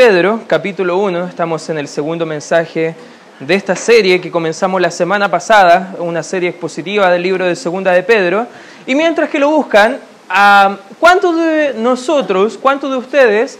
Pedro, 0.00 0.40
capítulo 0.46 0.96
1, 0.96 1.26
estamos 1.26 1.68
en 1.68 1.76
el 1.76 1.86
segundo 1.86 2.24
mensaje 2.24 2.94
de 3.38 3.54
esta 3.54 3.76
serie 3.76 4.18
que 4.18 4.30
comenzamos 4.30 4.80
la 4.80 4.90
semana 4.90 5.30
pasada, 5.30 5.94
una 5.98 6.22
serie 6.22 6.48
expositiva 6.48 7.10
del 7.10 7.22
libro 7.22 7.44
de 7.44 7.54
Segunda 7.54 7.92
de 7.92 8.02
Pedro. 8.02 8.46
Y 8.86 8.94
mientras 8.94 9.28
que 9.28 9.38
lo 9.38 9.50
buscan, 9.50 9.98
¿cuántos 10.98 11.36
de 11.36 11.74
nosotros, 11.76 12.56
cuántos 12.56 12.90
de 12.90 12.96
ustedes 12.96 13.58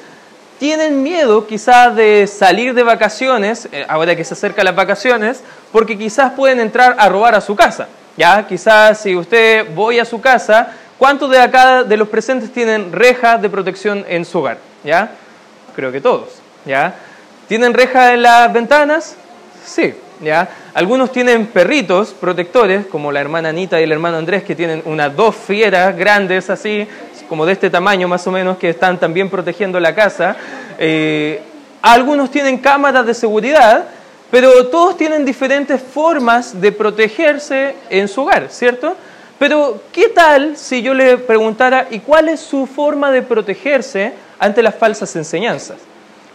tienen 0.58 1.02
miedo 1.02 1.46
quizás 1.46 1.94
de 1.94 2.26
salir 2.26 2.72
de 2.72 2.84
vacaciones, 2.84 3.68
eh, 3.70 3.84
ahora 3.86 4.16
que 4.16 4.24
se 4.24 4.32
acercan 4.32 4.64
las 4.64 4.74
vacaciones, 4.74 5.42
porque 5.70 5.98
quizás 5.98 6.32
pueden 6.32 6.58
entrar 6.58 6.96
a 6.98 7.10
robar 7.10 7.34
a 7.34 7.42
su 7.42 7.54
casa? 7.54 7.86
¿Ya? 8.16 8.46
Quizás 8.46 8.98
si 8.98 9.14
usted 9.14 9.74
voy 9.74 9.98
a 9.98 10.06
su 10.06 10.22
casa, 10.22 10.72
¿cuántos 10.96 11.30
de 11.30 11.38
acá 11.38 11.84
de 11.84 11.98
los 11.98 12.08
presentes 12.08 12.50
tienen 12.50 12.92
rejas 12.92 13.42
de 13.42 13.50
protección 13.50 14.06
en 14.08 14.24
su 14.24 14.38
hogar? 14.38 14.56
¿Ya? 14.82 15.10
Creo 15.74 15.92
que 15.92 16.00
todos. 16.00 16.28
¿Ya? 16.64 16.94
¿Tienen 17.48 17.74
rejas 17.74 18.12
en 18.12 18.22
las 18.22 18.52
ventanas? 18.52 19.16
Sí. 19.64 19.94
¿Ya? 20.22 20.48
Algunos 20.74 21.10
tienen 21.12 21.46
perritos 21.46 22.10
protectores, 22.10 22.86
como 22.86 23.10
la 23.10 23.20
hermana 23.20 23.48
Anita 23.48 23.80
y 23.80 23.84
el 23.84 23.92
hermano 23.92 24.18
Andrés, 24.18 24.44
que 24.44 24.54
tienen 24.54 24.82
unas 24.84 25.16
dos 25.16 25.34
fieras 25.34 25.96
grandes 25.96 26.50
así, 26.50 26.86
como 27.28 27.46
de 27.46 27.54
este 27.54 27.70
tamaño 27.70 28.06
más 28.06 28.26
o 28.26 28.30
menos, 28.30 28.58
que 28.58 28.68
están 28.68 29.00
también 29.00 29.30
protegiendo 29.30 29.80
la 29.80 29.94
casa. 29.94 30.36
Eh, 30.78 31.40
algunos 31.80 32.30
tienen 32.30 32.58
cámaras 32.58 33.06
de 33.06 33.14
seguridad, 33.14 33.86
pero 34.30 34.66
todos 34.66 34.96
tienen 34.98 35.24
diferentes 35.24 35.80
formas 35.80 36.60
de 36.60 36.70
protegerse 36.70 37.74
en 37.88 38.06
su 38.06 38.22
hogar, 38.22 38.48
¿cierto? 38.50 38.94
Pero, 39.38 39.80
¿qué 39.90 40.10
tal 40.10 40.58
si 40.58 40.82
yo 40.82 40.92
le 40.92 41.16
preguntara, 41.16 41.88
¿y 41.90 42.00
cuál 42.00 42.28
es 42.28 42.40
su 42.40 42.66
forma 42.66 43.10
de 43.10 43.22
protegerse 43.22 44.12
ante 44.40 44.62
las 44.62 44.74
falsas 44.74 45.14
enseñanzas? 45.14 45.76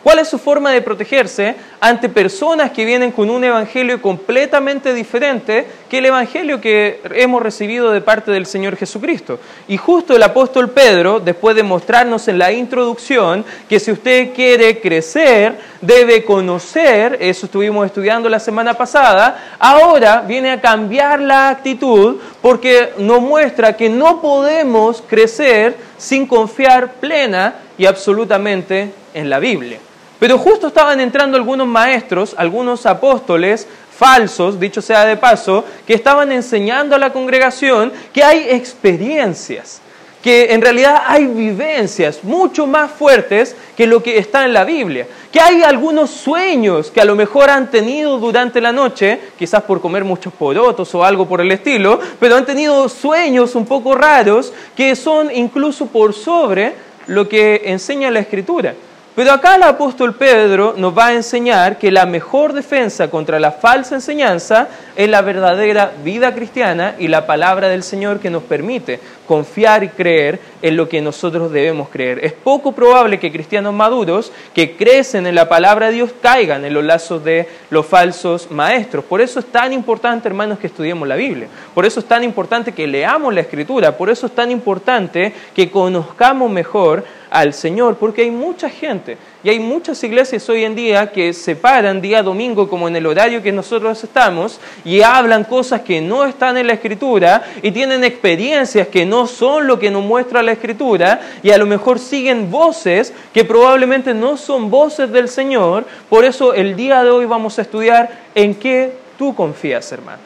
¿Cuál 0.06 0.20
es 0.20 0.28
su 0.28 0.38
forma 0.38 0.70
de 0.70 0.84
protegerse 0.84 1.56
ante 1.80 2.10
personas 2.10 2.70
que 2.70 2.86
vienen 2.86 3.12
con 3.12 3.28
un 3.28 3.44
evangelio 3.44 4.00
completamente 4.04 4.94
diferente 4.94 5.66
que 5.90 5.98
el 5.98 6.06
evangelio 6.06 6.62
que 6.62 7.02
hemos 7.16 7.42
recibido 7.42 7.90
de 7.90 8.02
parte 8.02 8.30
del 8.30 8.46
Señor 8.46 8.76
Jesucristo? 8.76 9.40
Y 9.68 9.78
justo 9.78 10.16
el 10.16 10.22
apóstol 10.22 10.70
Pedro, 10.70 11.20
después 11.20 11.56
de 11.56 11.64
mostrarnos 11.64 12.28
en 12.28 12.38
la 12.38 12.52
introducción 12.52 13.44
que 13.68 13.80
si 13.80 13.92
usted 13.92 14.32
quiere 14.36 14.80
crecer, 14.80 15.58
debe 15.82 16.24
conocer, 16.24 17.18
eso 17.20 17.48
estuvimos 17.48 17.88
estudiando 17.88 18.30
la 18.30 18.40
semana 18.40 18.76
pasada, 18.76 19.56
ahora 19.58 20.22
viene 20.22 20.52
a 20.52 20.62
cambiar 20.62 21.20
la 21.20 21.50
actitud 21.50 22.18
porque 22.44 22.94
nos 23.00 23.22
muestra 23.22 23.76
que 23.76 23.90
no 23.90 24.22
podemos 24.22 25.02
crecer 25.02 25.76
sin 25.98 26.28
confiar 26.28 26.94
plena 27.00 27.65
y 27.78 27.86
absolutamente 27.86 28.92
en 29.14 29.30
la 29.30 29.40
Biblia. 29.40 29.80
Pero 30.20 30.38
justo 30.38 30.68
estaban 30.68 31.00
entrando 31.00 31.38
algunos 31.38 31.68
maestros, 31.68 32.34
algunos 32.38 32.86
apóstoles 32.86 33.68
falsos, 33.96 34.60
dicho 34.60 34.82
sea 34.82 35.06
de 35.06 35.18
paso, 35.18 35.64
que 35.86 35.94
estaban 35.94 36.32
enseñando 36.32 36.96
a 36.96 37.00
la 37.00 37.14
congregación 37.14 37.92
que 38.14 38.24
hay 38.24 38.48
experiencias, 38.50 39.82
que 40.22 40.54
en 40.54 40.62
realidad 40.62 41.04
hay 41.06 41.28
vivencias 41.28 42.24
mucho 42.24 42.66
más 42.66 42.92
fuertes 42.92 43.56
que 43.78 43.86
lo 43.86 44.02
que 44.02 44.18
está 44.18 44.44
en 44.46 44.54
la 44.54 44.64
Biblia, 44.64 45.06
que 45.32 45.40
hay 45.40 45.62
algunos 45.62 46.10
sueños 46.10 46.90
que 46.92 47.00
a 47.00 47.06
lo 47.06 47.16
mejor 47.16 47.50
han 47.50 47.70
tenido 47.70 48.18
durante 48.18 48.60
la 48.60 48.72
noche, 48.72 49.20
quizás 49.38 49.64
por 49.64 49.80
comer 49.80 50.04
muchos 50.04 50.34
porotos 50.34 50.94
o 50.96 51.04
algo 51.04 51.28
por 51.28 51.42
el 51.42 51.52
estilo, 51.52 52.00
pero 52.20 52.36
han 52.36 52.46
tenido 52.46 52.90
sueños 52.90 53.54
un 53.54 53.66
poco 53.66 53.96
raros 53.96 54.52
que 54.76 54.96
son 54.96 55.30
incluso 55.34 55.86
por 55.86 56.14
sobre 56.14 56.74
lo 57.08 57.30
que 57.30 57.62
enseña 57.66 58.12
la 58.12 58.20
Escritura. 58.20 58.74
Pero 59.16 59.32
acá 59.32 59.56
el 59.56 59.64
apóstol 59.64 60.14
Pedro 60.14 60.74
nos 60.76 60.96
va 60.96 61.08
a 61.08 61.14
enseñar 61.14 61.78
que 61.78 61.90
la 61.90 62.06
mejor 62.06 62.52
defensa 62.52 63.10
contra 63.10 63.40
la 63.40 63.54
falsa 63.54 63.96
enseñanza 63.96 64.68
es 64.98 65.08
la 65.08 65.22
verdadera 65.22 65.94
vida 66.04 66.36
cristiana 66.36 66.96
y 67.00 67.08
la 67.08 67.26
palabra 67.26 67.70
del 67.70 67.84
Señor 67.84 68.20
que 68.20 68.30
nos 68.30 68.44
permite 68.44 69.00
confiar 69.26 69.86
y 69.86 69.90
creer 69.90 70.42
en 70.62 70.76
lo 70.76 70.90
que 70.90 71.02
nosotros 71.02 71.50
debemos 71.50 71.88
creer. 71.88 72.26
Es 72.26 72.34
poco 72.34 72.74
probable 72.74 73.18
que 73.18 73.32
cristianos 73.32 73.74
maduros 73.74 74.34
que 74.54 74.76
crecen 74.76 75.26
en 75.28 75.36
la 75.36 75.48
palabra 75.48 75.88
de 75.88 75.94
Dios 75.94 76.12
caigan 76.22 76.66
en 76.66 76.74
los 76.74 76.84
lazos 76.84 77.24
de 77.24 77.48
los 77.70 77.86
falsos 77.86 78.52
maestros. 78.52 79.06
Por 79.06 79.22
eso 79.22 79.40
es 79.40 79.46
tan 79.46 79.72
importante, 79.72 80.28
hermanos, 80.28 80.60
que 80.60 80.68
estudiemos 80.68 81.08
la 81.08 81.16
Biblia. 81.16 81.48
Por 81.74 81.86
eso 81.86 82.02
es 82.02 82.06
tan 82.06 82.24
importante 82.24 82.74
que 82.74 82.86
leamos 82.86 83.34
la 83.34 83.42
Escritura. 83.42 83.96
Por 83.96 84.10
eso 84.10 84.28
es 84.28 84.36
tan 84.36 84.52
importante 84.52 85.34
que 85.56 85.72
conozcamos 85.72 86.52
mejor 86.52 87.06
al 87.36 87.54
Señor, 87.54 87.98
porque 87.98 88.22
hay 88.22 88.32
mucha 88.32 88.70
gente 88.70 89.18
y 89.44 89.50
hay 89.50 89.60
muchas 89.60 90.02
iglesias 90.06 90.48
hoy 90.50 90.64
en 90.64 90.74
día 90.74 91.12
que 91.12 91.34
se 91.34 91.58
paran 91.58 92.02
día 92.02 92.24
domingo 92.24 92.70
como 92.70 92.88
en 92.88 92.96
el 92.96 93.06
horario 93.06 93.44
que 93.44 93.52
nosotros 93.52 94.02
estamos 94.02 94.62
y 94.86 95.02
hablan 95.02 95.44
cosas 95.44 95.82
que 95.82 96.00
no 96.00 96.24
están 96.24 96.56
en 96.56 96.68
la 96.68 96.74
escritura 96.74 97.44
y 97.62 97.72
tienen 97.72 98.06
experiencias 98.06 98.88
que 98.88 99.06
no 99.06 99.28
son 99.28 99.68
lo 99.68 99.78
que 99.78 99.92
nos 99.92 100.02
muestra 100.02 100.42
la 100.42 100.54
escritura 100.54 101.20
y 101.44 101.52
a 101.52 101.58
lo 101.58 101.66
mejor 101.66 102.00
siguen 102.00 102.50
voces 102.50 103.14
que 103.34 103.44
probablemente 103.44 104.14
no 104.14 104.38
son 104.38 104.72
voces 104.72 105.12
del 105.12 105.28
Señor. 105.28 105.86
Por 106.10 106.24
eso 106.24 106.54
el 106.54 106.78
día 106.78 107.04
de 107.04 107.10
hoy 107.10 107.26
vamos 107.26 107.60
a 107.60 107.64
estudiar 107.64 108.10
en 108.34 108.56
qué 108.56 108.94
tú 109.18 109.36
confías, 109.36 109.92
hermano. 109.92 110.22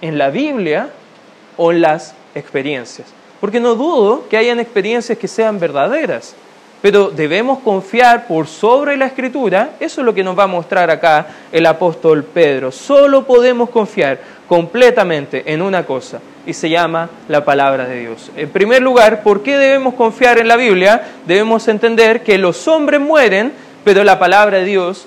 ¿En 0.00 0.16
la 0.16 0.30
Biblia 0.30 0.88
o 1.58 1.72
en 1.72 1.82
las 1.82 2.14
experiencias? 2.34 3.06
Porque 3.40 3.60
no 3.60 3.74
dudo 3.74 4.24
que 4.28 4.36
hayan 4.36 4.60
experiencias 4.60 5.18
que 5.18 5.28
sean 5.28 5.58
verdaderas 5.58 6.34
pero 6.86 7.10
debemos 7.10 7.60
confiar 7.60 8.26
por 8.28 8.46
sobre 8.46 8.96
la 8.96 9.06
escritura, 9.06 9.70
eso 9.80 10.00
es 10.00 10.04
lo 10.04 10.14
que 10.14 10.22
nos 10.22 10.38
va 10.38 10.44
a 10.44 10.46
mostrar 10.46 10.90
acá 10.90 11.26
el 11.50 11.66
apóstol 11.66 12.22
Pedro. 12.22 12.70
Solo 12.70 13.26
podemos 13.26 13.70
confiar 13.70 14.20
completamente 14.46 15.42
en 15.52 15.62
una 15.62 15.84
cosa 15.84 16.20
y 16.46 16.52
se 16.52 16.70
llama 16.70 17.10
la 17.28 17.44
palabra 17.44 17.88
de 17.88 18.00
Dios. 18.00 18.30
En 18.36 18.50
primer 18.50 18.82
lugar, 18.82 19.22
¿por 19.22 19.42
qué 19.42 19.58
debemos 19.58 19.94
confiar 19.94 20.38
en 20.38 20.48
la 20.48 20.56
Biblia? 20.56 21.02
Debemos 21.26 21.66
entender 21.66 22.22
que 22.22 22.38
los 22.38 22.68
hombres 22.68 23.00
mueren, 23.00 23.52
pero 23.82 24.04
la 24.04 24.18
palabra 24.18 24.58
de 24.58 24.66
Dios 24.66 25.06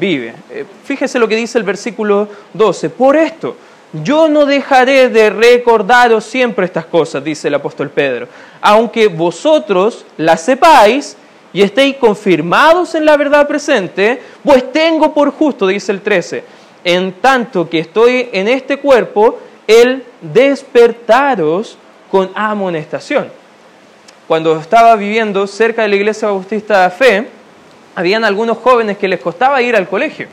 vive. 0.00 0.34
Eh, 0.50 0.64
fíjese 0.84 1.18
lo 1.18 1.28
que 1.28 1.36
dice 1.36 1.58
el 1.58 1.64
versículo 1.64 2.28
12. 2.54 2.90
Por 2.90 3.16
esto, 3.16 3.56
yo 3.92 4.28
no 4.28 4.44
dejaré 4.44 5.08
de 5.08 5.30
recordaros 5.30 6.24
siempre 6.24 6.66
estas 6.66 6.86
cosas, 6.86 7.24
dice 7.24 7.48
el 7.48 7.54
apóstol 7.54 7.90
Pedro, 7.90 8.28
aunque 8.60 9.08
vosotros 9.08 10.04
las 10.16 10.42
sepáis 10.42 11.16
y 11.52 11.62
estéis 11.62 11.96
confirmados 11.96 12.94
en 12.94 13.06
la 13.06 13.16
verdad 13.16 13.48
presente, 13.48 14.20
pues 14.44 14.70
tengo 14.72 15.14
por 15.14 15.30
justo, 15.30 15.66
dice 15.66 15.92
el 15.92 16.02
13, 16.02 16.44
en 16.84 17.12
tanto 17.14 17.68
que 17.68 17.78
estoy 17.78 18.28
en 18.32 18.48
este 18.48 18.76
cuerpo, 18.76 19.38
el 19.66 20.04
despertaros 20.20 21.78
con 22.10 22.30
amonestación. 22.34 23.28
Cuando 24.26 24.58
estaba 24.58 24.94
viviendo 24.96 25.46
cerca 25.46 25.82
de 25.82 25.88
la 25.88 25.96
iglesia 25.96 26.28
bautista 26.28 26.84
de 26.84 26.90
fe, 26.90 27.28
habían 27.94 28.24
algunos 28.24 28.58
jóvenes 28.58 28.98
que 28.98 29.08
les 29.08 29.20
costaba 29.20 29.62
ir 29.62 29.74
al 29.74 29.88
colegio 29.88 30.28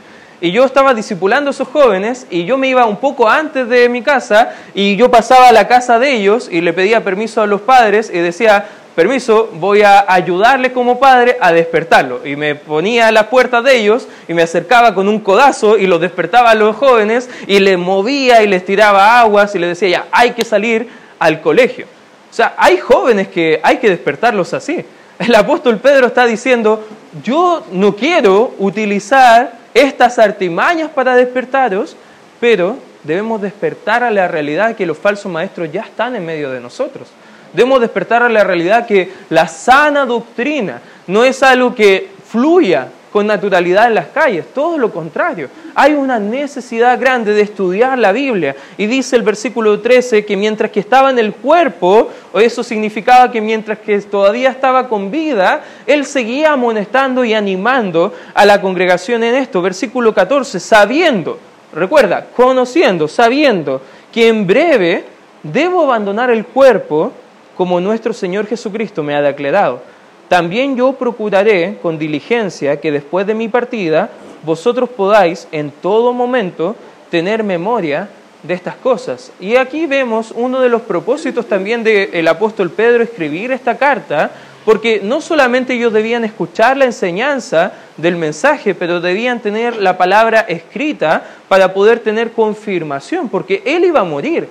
y 0.46 0.52
yo 0.52 0.64
estaba 0.64 0.94
discipulando 0.94 1.50
a 1.50 1.54
esos 1.54 1.68
jóvenes 1.68 2.28
y 2.30 2.46
yo 2.46 2.56
me 2.56 2.68
iba 2.68 2.86
un 2.86 2.98
poco 2.98 3.28
antes 3.28 3.68
de 3.68 3.90
mi 3.90 4.04
casa 4.04 4.54
y 4.76 4.96
yo 4.96 5.10
pasaba 5.10 5.48
a 5.48 5.52
la 5.52 5.68
casa 5.68 5.98
de 5.98 6.14
ellos 6.14 6.50
y 6.52 6.62
le 6.62 6.72
pedía 6.72 7.04
permiso 7.04 7.42
a 7.42 7.48
los 7.48 7.62
padres 7.62 8.12
y 8.14 8.20
decía, 8.20 8.64
permiso, 8.96 9.50
voy 9.56 9.82
a 9.82 10.06
ayudarle 10.08 10.72
como 10.72 11.00
padre 11.00 11.38
a 11.42 11.52
despertarlo. 11.52 12.28
Y 12.28 12.36
me 12.36 12.54
ponía 12.54 13.08
a 13.08 13.12
las 13.12 13.26
puertas 13.26 13.64
de 13.64 13.76
ellos 13.76 14.08
y 14.28 14.36
me 14.36 14.44
acercaba 14.44 14.94
con 14.94 15.08
un 15.08 15.20
codazo 15.20 15.80
y 15.80 15.88
los 15.88 16.00
despertaba 16.00 16.52
a 16.52 16.56
los 16.56 16.76
jóvenes 16.76 17.28
y 17.48 17.58
les 17.58 17.80
movía 17.80 18.44
y 18.44 18.48
les 18.48 18.64
tiraba 18.64 19.20
aguas 19.20 19.56
y 19.56 19.58
les 19.58 19.70
decía, 19.70 19.90
ya, 19.90 20.06
hay 20.12 20.34
que 20.34 20.46
salir 20.46 20.88
al 21.18 21.42
colegio. 21.42 21.88
O 22.30 22.34
sea, 22.36 22.54
hay 22.56 22.78
jóvenes 22.78 23.30
que 23.30 23.60
hay 23.64 23.78
que 23.78 23.90
despertarlos 23.90 24.54
así. 24.54 24.86
El 25.18 25.34
apóstol 25.34 25.80
Pedro 25.80 26.06
está 26.06 26.28
diciendo, 26.28 26.88
yo 27.24 27.66
no 27.72 27.96
quiero 27.96 28.54
utilizar 28.60 29.65
estas 29.76 30.18
artimañas 30.18 30.90
para 30.90 31.16
despertaros, 31.16 31.96
pero 32.40 32.78
debemos 33.04 33.42
despertar 33.42 34.04
a 34.04 34.10
la 34.10 34.28
realidad 34.28 34.76
que 34.76 34.86
los 34.86 34.98
falsos 34.98 35.32
maestros 35.32 35.72
ya 35.72 35.82
están 35.82 36.16
en 36.16 36.26
medio 36.26 36.50
de 36.50 36.62
nosotros. 36.62 37.10
Debemos 37.54 37.82
despertar 37.82 38.24
a 38.24 38.30
la 38.30 38.44
realidad 38.44 38.88
que 38.88 39.12
la 39.30 39.48
sana 39.48 40.06
doctrina 40.06 40.82
no 41.08 41.24
es 41.24 41.44
algo 41.44 41.76
que 41.76 42.10
fluya 42.28 42.88
con 43.16 43.28
naturalidad 43.28 43.88
en 43.88 43.96
las 43.96 44.08
calles, 44.08 44.44
todo 44.54 44.78
lo 44.78 44.92
contrario. 44.92 45.48
Hay 45.74 45.94
una 45.94 46.20
necesidad 46.20 47.00
grande 47.00 47.34
de 47.34 47.44
estudiar 47.44 47.98
la 47.98 48.12
Biblia. 48.12 48.58
Y 48.78 48.88
dice 48.88 49.16
el 49.16 49.22
versículo 49.22 49.80
13 49.80 50.26
que 50.26 50.36
mientras 50.36 50.70
que 50.70 50.82
estaba 50.82 51.12
en 51.12 51.20
el 51.20 51.32
cuerpo, 51.32 52.10
o 52.34 52.40
eso 52.42 52.62
significaba 52.62 53.32
que 53.32 53.40
mientras 53.40 53.80
que 53.80 53.98
todavía 54.02 54.50
estaba 54.50 54.90
con 54.90 55.12
vida, 55.12 55.64
él 55.88 56.04
seguía 56.06 56.52
amonestando 56.52 57.24
y 57.24 57.34
animando 57.34 58.14
a 58.34 58.46
la 58.46 58.60
congregación 58.60 59.24
en 59.24 59.36
esto. 59.36 59.62
Versículo 59.62 60.14
14, 60.14 60.60
sabiendo, 60.60 61.40
recuerda, 61.72 62.28
conociendo, 62.36 63.08
sabiendo 63.08 63.82
que 64.12 64.28
en 64.28 64.46
breve 64.46 65.06
debo 65.42 65.84
abandonar 65.84 66.32
el 66.32 66.46
cuerpo 66.46 67.14
como 67.56 67.80
nuestro 67.80 68.12
Señor 68.12 68.46
Jesucristo 68.46 69.04
me 69.04 69.16
ha 69.16 69.22
declarado 69.22 69.95
también 70.28 70.76
yo 70.76 70.94
procuraré 70.94 71.78
con 71.82 72.00
diligencia 72.00 72.80
que 72.80 72.92
después 72.92 73.28
de 73.28 73.36
mi 73.36 73.48
partida 73.48 74.10
vosotros 74.44 74.90
podáis 74.90 75.48
en 75.52 75.72
todo 75.72 76.14
momento 76.14 76.76
tener 77.10 77.44
memoria 77.44 78.10
de 78.44 78.54
estas 78.54 78.76
cosas. 78.76 79.32
Y 79.40 79.56
aquí 79.56 79.86
vemos 79.86 80.32
uno 80.36 80.62
de 80.62 80.70
los 80.70 80.82
propósitos 80.84 81.48
también 81.48 81.84
del 81.84 82.28
apóstol 82.28 82.70
Pedro 82.72 83.04
escribir 83.04 83.52
esta 83.52 83.78
carta, 83.78 84.32
porque 84.64 85.00
no 85.04 85.22
solamente 85.22 85.74
ellos 85.74 85.94
debían 85.94 86.26
escuchar 86.26 86.76
la 86.78 86.86
enseñanza 86.86 87.74
del 87.98 88.16
mensaje, 88.16 88.74
pero 88.74 89.00
debían 89.00 89.40
tener 89.40 89.78
la 89.78 89.98
palabra 89.98 90.42
escrita 90.42 91.24
para 91.48 91.74
poder 91.74 92.00
tener 92.00 92.32
confirmación, 92.32 93.30
porque 93.30 93.62
él 93.66 93.86
iba 93.86 94.00
a 94.00 94.06
morir. 94.06 94.48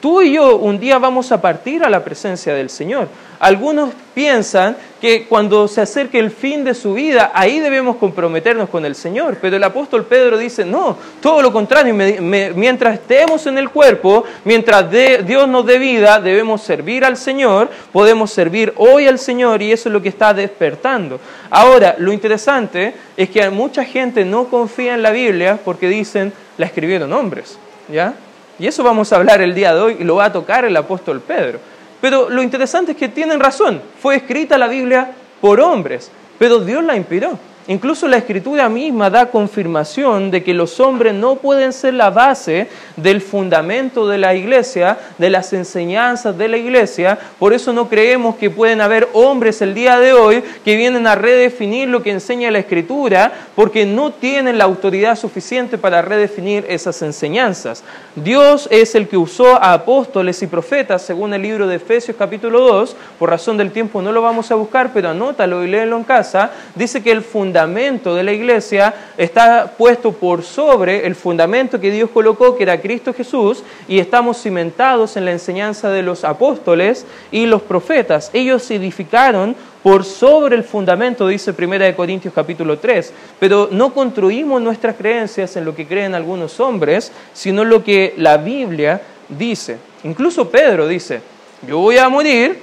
Tú 0.00 0.22
y 0.22 0.32
yo 0.32 0.56
un 0.56 0.80
día 0.80 0.98
vamos 0.98 1.30
a 1.30 1.42
partir 1.42 1.84
a 1.84 1.90
la 1.90 2.02
presencia 2.02 2.54
del 2.54 2.70
Señor. 2.70 3.08
Algunos 3.38 3.90
piensan 4.14 4.76
que 5.00 5.26
cuando 5.26 5.68
se 5.68 5.82
acerque 5.82 6.18
el 6.18 6.30
fin 6.30 6.64
de 6.64 6.74
su 6.74 6.94
vida, 6.94 7.32
ahí 7.34 7.58
debemos 7.60 7.96
comprometernos 7.96 8.70
con 8.70 8.84
el 8.86 8.94
Señor. 8.94 9.36
Pero 9.40 9.56
el 9.56 9.64
apóstol 9.64 10.06
Pedro 10.06 10.38
dice, 10.38 10.64
no, 10.64 10.96
todo 11.20 11.42
lo 11.42 11.52
contrario, 11.52 11.94
mientras 11.94 12.94
estemos 12.94 13.46
en 13.46 13.58
el 13.58 13.68
cuerpo, 13.68 14.24
mientras 14.44 14.90
Dios 14.90 15.48
nos 15.48 15.66
dé 15.66 15.78
vida, 15.78 16.18
debemos 16.20 16.62
servir 16.62 17.04
al 17.04 17.18
Señor, 17.18 17.68
podemos 17.92 18.30
servir 18.30 18.72
hoy 18.76 19.06
al 19.06 19.18
Señor 19.18 19.60
y 19.60 19.72
eso 19.72 19.90
es 19.90 19.92
lo 19.92 20.00
que 20.00 20.08
está 20.08 20.32
despertando. 20.32 21.20
Ahora, 21.50 21.96
lo 21.98 22.10
interesante 22.10 22.94
es 23.18 23.28
que 23.28 23.48
mucha 23.50 23.84
gente 23.84 24.24
no 24.24 24.46
confía 24.46 24.94
en 24.94 25.02
la 25.02 25.10
Biblia 25.10 25.58
porque 25.62 25.88
dicen, 25.88 26.32
la 26.56 26.66
escribieron 26.66 27.12
hombres, 27.12 27.58
¿ya? 27.90 28.14
Y 28.60 28.66
eso 28.66 28.84
vamos 28.84 29.10
a 29.10 29.16
hablar 29.16 29.40
el 29.40 29.54
día 29.54 29.72
de 29.72 29.80
hoy 29.80 29.96
y 30.00 30.04
lo 30.04 30.16
va 30.16 30.26
a 30.26 30.32
tocar 30.32 30.66
el 30.66 30.76
apóstol 30.76 31.22
Pedro. 31.22 31.58
Pero 31.98 32.28
lo 32.28 32.42
interesante 32.42 32.92
es 32.92 32.98
que 32.98 33.08
tienen 33.08 33.40
razón. 33.40 33.80
Fue 34.02 34.16
escrita 34.16 34.58
la 34.58 34.68
Biblia 34.68 35.12
por 35.40 35.62
hombres, 35.62 36.10
pero 36.38 36.60
Dios 36.60 36.84
la 36.84 36.94
inspiró. 36.94 37.38
Incluso 37.68 38.08
la 38.08 38.16
escritura 38.16 38.68
misma 38.68 39.10
da 39.10 39.30
confirmación 39.30 40.30
de 40.30 40.42
que 40.42 40.54
los 40.54 40.80
hombres 40.80 41.14
no 41.14 41.36
pueden 41.36 41.72
ser 41.72 41.94
la 41.94 42.10
base 42.10 42.68
del 42.96 43.20
fundamento 43.20 44.08
de 44.08 44.16
la 44.18 44.34
iglesia, 44.34 44.98
de 45.18 45.28
las 45.30 45.52
enseñanzas 45.52 46.36
de 46.36 46.48
la 46.48 46.56
iglesia. 46.56 47.18
Por 47.38 47.52
eso 47.52 47.72
no 47.72 47.88
creemos 47.88 48.36
que 48.36 48.48
pueden 48.48 48.80
haber 48.80 49.08
hombres 49.12 49.60
el 49.60 49.74
día 49.74 50.00
de 50.00 50.14
hoy 50.14 50.42
que 50.64 50.74
vienen 50.74 51.06
a 51.06 51.14
redefinir 51.14 51.88
lo 51.88 52.02
que 52.02 52.10
enseña 52.10 52.50
la 52.50 52.60
escritura, 52.60 53.30
porque 53.54 53.84
no 53.84 54.10
tienen 54.10 54.56
la 54.56 54.64
autoridad 54.64 55.16
suficiente 55.16 55.76
para 55.76 56.02
redefinir 56.02 56.64
esas 56.68 57.02
enseñanzas. 57.02 57.84
Dios 58.16 58.68
es 58.70 58.94
el 58.94 59.06
que 59.06 59.18
usó 59.18 59.62
a 59.62 59.74
apóstoles 59.74 60.42
y 60.42 60.46
profetas, 60.46 61.02
según 61.02 61.34
el 61.34 61.42
libro 61.42 61.66
de 61.66 61.76
Efesios 61.76 62.16
capítulo 62.18 62.60
2. 62.60 62.96
Por 63.18 63.30
razón 63.30 63.58
del 63.58 63.70
tiempo 63.70 64.00
no 64.00 64.12
lo 64.12 64.22
vamos 64.22 64.50
a 64.50 64.54
buscar, 64.54 64.90
pero 64.94 65.10
anótalo 65.10 65.62
y 65.62 65.68
léelo 65.68 65.98
en 65.98 66.04
casa. 66.04 66.50
Dice 66.74 67.02
que 67.02 67.12
el 67.12 67.22
fundamento 67.22 67.49
fundamento 67.50 68.14
de 68.14 68.22
la 68.22 68.32
iglesia 68.32 68.94
está 69.18 69.74
puesto 69.76 70.12
por 70.12 70.44
sobre 70.44 71.04
el 71.04 71.16
fundamento 71.16 71.80
que 71.80 71.90
Dios 71.90 72.08
colocó, 72.10 72.56
que 72.56 72.62
era 72.62 72.80
Cristo 72.80 73.12
Jesús, 73.12 73.64
y 73.88 73.98
estamos 73.98 74.40
cimentados 74.40 75.16
en 75.16 75.24
la 75.24 75.32
enseñanza 75.32 75.90
de 75.90 76.04
los 76.04 76.22
apóstoles 76.22 77.04
y 77.32 77.46
los 77.46 77.60
profetas. 77.62 78.30
Ellos 78.32 78.62
se 78.62 78.76
edificaron 78.76 79.56
por 79.82 80.04
sobre 80.04 80.54
el 80.54 80.62
fundamento, 80.62 81.26
dice 81.26 81.52
1 81.58 81.96
Corintios 81.96 82.32
capítulo 82.32 82.78
3, 82.78 83.12
pero 83.40 83.68
no 83.72 83.92
construimos 83.92 84.62
nuestras 84.62 84.94
creencias 84.94 85.56
en 85.56 85.64
lo 85.64 85.74
que 85.74 85.88
creen 85.88 86.14
algunos 86.14 86.60
hombres, 86.60 87.10
sino 87.32 87.62
en 87.62 87.70
lo 87.70 87.82
que 87.82 88.14
la 88.16 88.36
Biblia 88.36 89.02
dice. 89.28 89.76
Incluso 90.04 90.48
Pedro 90.48 90.86
dice, 90.86 91.20
yo 91.66 91.78
voy 91.78 91.98
a 91.98 92.08
morir, 92.08 92.60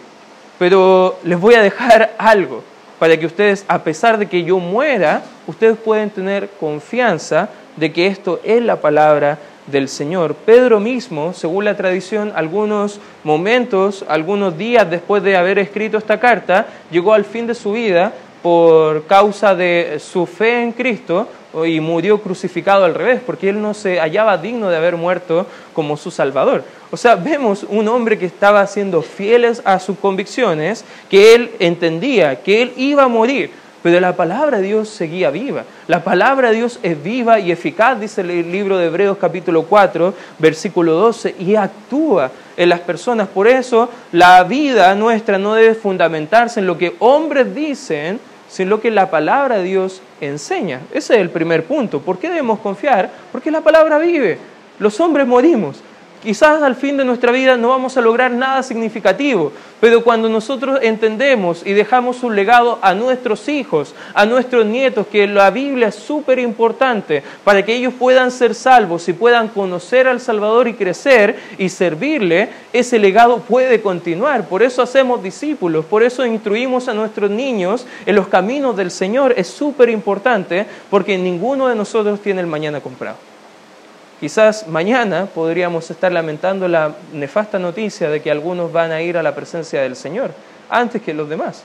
pero 0.57 1.19
les 1.25 1.37
voy 1.37 1.55
a 1.55 1.61
dejar 1.61 2.15
algo 2.17 2.63
para 2.99 3.17
que 3.17 3.25
ustedes, 3.25 3.65
a 3.67 3.83
pesar 3.83 4.17
de 4.17 4.27
que 4.27 4.43
yo 4.43 4.59
muera, 4.59 5.23
ustedes 5.45 5.77
pueden 5.77 6.09
tener 6.09 6.49
confianza 6.59 7.49
de 7.75 7.93
que 7.93 8.07
esto 8.07 8.39
es 8.43 8.61
la 8.61 8.77
palabra 8.77 9.37
del 9.67 9.89
Señor. 9.89 10.33
Pedro 10.33 10.79
mismo, 10.79 11.33
según 11.33 11.65
la 11.65 11.77
tradición, 11.77 12.31
algunos 12.35 12.99
momentos, 13.23 14.05
algunos 14.07 14.57
días 14.57 14.89
después 14.89 15.21
de 15.23 15.37
haber 15.37 15.59
escrito 15.59 15.97
esta 15.97 16.19
carta, 16.19 16.67
llegó 16.89 17.13
al 17.13 17.25
fin 17.25 17.45
de 17.47 17.53
su 17.53 17.73
vida 17.73 18.13
por 18.41 19.05
causa 19.07 19.55
de 19.55 19.97
su 19.99 20.25
fe 20.25 20.63
en 20.63 20.71
Cristo 20.71 21.27
y 21.65 21.79
murió 21.79 22.21
crucificado 22.21 22.85
al 22.85 22.95
revés, 22.95 23.21
porque 23.25 23.49
él 23.49 23.61
no 23.61 23.73
se 23.73 23.99
hallaba 23.99 24.37
digno 24.37 24.69
de 24.69 24.77
haber 24.77 24.97
muerto 24.97 25.47
como 25.73 25.97
su 25.97 26.11
Salvador. 26.11 26.63
O 26.91 26.97
sea, 26.97 27.15
vemos 27.15 27.65
un 27.67 27.87
hombre 27.87 28.17
que 28.17 28.25
estaba 28.25 28.65
siendo 28.67 29.01
fieles 29.01 29.61
a 29.65 29.79
sus 29.79 29.97
convicciones, 29.97 30.85
que 31.09 31.35
él 31.35 31.51
entendía 31.59 32.41
que 32.41 32.61
él 32.61 32.73
iba 32.77 33.03
a 33.03 33.07
morir, 33.07 33.51
pero 33.83 33.99
la 33.99 34.15
palabra 34.15 34.57
de 34.57 34.67
Dios 34.67 34.89
seguía 34.89 35.29
viva. 35.29 35.63
La 35.87 36.03
palabra 36.03 36.49
de 36.49 36.55
Dios 36.55 36.79
es 36.83 37.01
viva 37.01 37.39
y 37.39 37.51
eficaz, 37.51 37.99
dice 37.99 38.21
el 38.21 38.51
libro 38.51 38.77
de 38.77 38.87
Hebreos 38.87 39.17
capítulo 39.17 39.63
4, 39.63 40.13
versículo 40.39 40.93
12, 40.93 41.35
y 41.39 41.55
actúa 41.55 42.31
en 42.57 42.69
las 42.69 42.79
personas. 42.81 43.27
Por 43.27 43.47
eso 43.47 43.89
la 44.11 44.43
vida 44.43 44.93
nuestra 44.95 45.37
no 45.37 45.53
debe 45.53 45.75
fundamentarse 45.75 46.59
en 46.59 46.67
lo 46.67 46.77
que 46.77 46.95
hombres 46.99 47.53
dicen, 47.53 48.19
sino 48.47 48.71
lo 48.71 48.81
que 48.81 48.91
la 48.91 49.09
palabra 49.09 49.57
de 49.57 49.63
Dios 49.63 50.01
enseña. 50.21 50.81
Ese 50.91 51.15
es 51.15 51.21
el 51.21 51.29
primer 51.29 51.65
punto. 51.65 52.01
¿Por 52.01 52.17
qué 52.17 52.29
debemos 52.29 52.59
confiar? 52.59 53.09
Porque 53.31 53.51
la 53.51 53.61
palabra 53.61 53.97
vive. 53.97 54.37
Los 54.79 54.99
hombres 54.99 55.27
morimos, 55.27 55.81
Quizás 56.21 56.63
al 56.63 56.75
fin 56.75 56.97
de 56.97 57.05
nuestra 57.05 57.31
vida 57.31 57.57
no 57.57 57.69
vamos 57.69 57.95
a 57.95 58.01
lograr 58.01 58.31
nada 58.31 58.63
significativo, 58.63 59.51
pero 59.79 60.03
cuando 60.03 60.27
nosotros 60.27 60.79
entendemos 60.81 61.61
y 61.63 61.73
dejamos 61.73 62.23
un 62.23 62.35
legado 62.35 62.79
a 62.81 62.95
nuestros 62.95 63.47
hijos, 63.47 63.93
a 64.15 64.25
nuestros 64.25 64.65
nietos, 64.65 65.05
que 65.07 65.27
la 65.27 65.51
Biblia 65.51 65.89
es 65.89 65.95
súper 65.95 66.39
importante 66.39 67.21
para 67.43 67.63
que 67.63 67.75
ellos 67.75 67.93
puedan 67.93 68.31
ser 68.31 68.55
salvos 68.55 69.07
y 69.07 69.13
puedan 69.13 69.49
conocer 69.49 70.07
al 70.07 70.19
Salvador 70.19 70.67
y 70.67 70.73
crecer 70.73 71.35
y 71.59 71.69
servirle, 71.69 72.49
ese 72.73 72.97
legado 72.97 73.37
puede 73.37 73.79
continuar. 73.81 74.47
Por 74.47 74.63
eso 74.63 74.81
hacemos 74.81 75.21
discípulos, 75.21 75.85
por 75.85 76.01
eso 76.01 76.25
instruimos 76.25 76.87
a 76.87 76.95
nuestros 76.95 77.29
niños 77.29 77.85
en 78.07 78.15
los 78.15 78.27
caminos 78.27 78.75
del 78.75 78.89
Señor. 78.89 79.35
Es 79.37 79.47
súper 79.47 79.89
importante 79.89 80.65
porque 80.89 81.15
ninguno 81.17 81.67
de 81.67 81.75
nosotros 81.75 82.19
tiene 82.21 82.41
el 82.41 82.47
mañana 82.47 82.81
comprado. 82.81 83.26
Quizás 84.19 84.67
mañana 84.67 85.27
podríamos 85.27 85.91
estar 85.91 86.11
lamentando 86.11 86.67
la 86.67 86.93
nefasta 87.13 87.59
noticia 87.59 88.09
de 88.09 88.19
que 88.19 88.31
algunos 88.31 88.71
van 88.71 88.91
a 88.91 89.01
ir 89.01 89.15
a 89.15 89.23
la 89.23 89.35
presencia 89.35 89.81
del 89.81 89.95
Señor 89.95 90.31
antes 90.69 91.03
que 91.03 91.13
los 91.13 91.29
demás. 91.29 91.63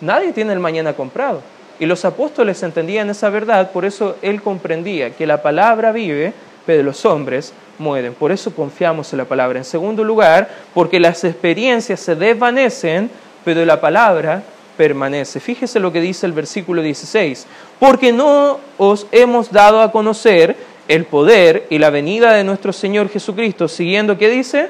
Nadie 0.00 0.32
tiene 0.32 0.52
el 0.52 0.58
mañana 0.58 0.94
comprado. 0.94 1.40
Y 1.78 1.86
los 1.86 2.04
apóstoles 2.04 2.62
entendían 2.62 3.10
esa 3.10 3.30
verdad, 3.30 3.70
por 3.70 3.84
eso 3.84 4.16
él 4.22 4.42
comprendía 4.42 5.10
que 5.10 5.26
la 5.26 5.42
palabra 5.42 5.92
vive, 5.92 6.32
pero 6.66 6.82
los 6.82 7.04
hombres 7.04 7.52
mueren. 7.78 8.14
Por 8.14 8.32
eso 8.32 8.54
confiamos 8.54 9.12
en 9.12 9.18
la 9.18 9.24
palabra. 9.24 9.58
En 9.58 9.64
segundo 9.64 10.02
lugar, 10.02 10.48
porque 10.72 10.98
las 10.98 11.22
experiencias 11.24 12.00
se 12.00 12.16
desvanecen, 12.16 13.10
pero 13.44 13.64
la 13.64 13.80
palabra 13.80 14.42
permanece. 14.76 15.40
Fíjese 15.40 15.80
lo 15.80 15.92
que 15.92 16.00
dice 16.00 16.26
el 16.26 16.32
versículo 16.32 16.82
16. 16.82 17.46
Porque 17.78 18.12
no 18.12 18.58
os 18.78 19.06
hemos 19.12 19.50
dado 19.50 19.80
a 19.80 19.92
conocer 19.92 20.56
el 20.88 21.04
poder 21.04 21.66
y 21.70 21.78
la 21.78 21.90
venida 21.90 22.32
de 22.32 22.44
nuestro 22.44 22.72
Señor 22.72 23.08
Jesucristo, 23.08 23.68
siguiendo, 23.68 24.18
¿qué 24.18 24.28
dice? 24.28 24.68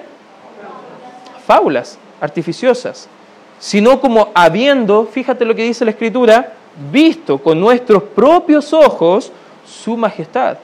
Fábulas 1.47 1.99
artificiosas, 2.21 3.09
sino 3.59 4.01
como 4.01 4.31
habiendo, 4.35 5.09
fíjate 5.11 5.45
lo 5.45 5.55
que 5.55 5.65
dice 5.65 5.85
la 5.85 5.91
Escritura, 5.91 6.53
visto 6.91 7.39
con 7.39 7.61
nuestros 7.61 8.03
propios 8.03 8.73
ojos 8.73 9.33
su 9.67 9.97
majestad. 9.97 10.59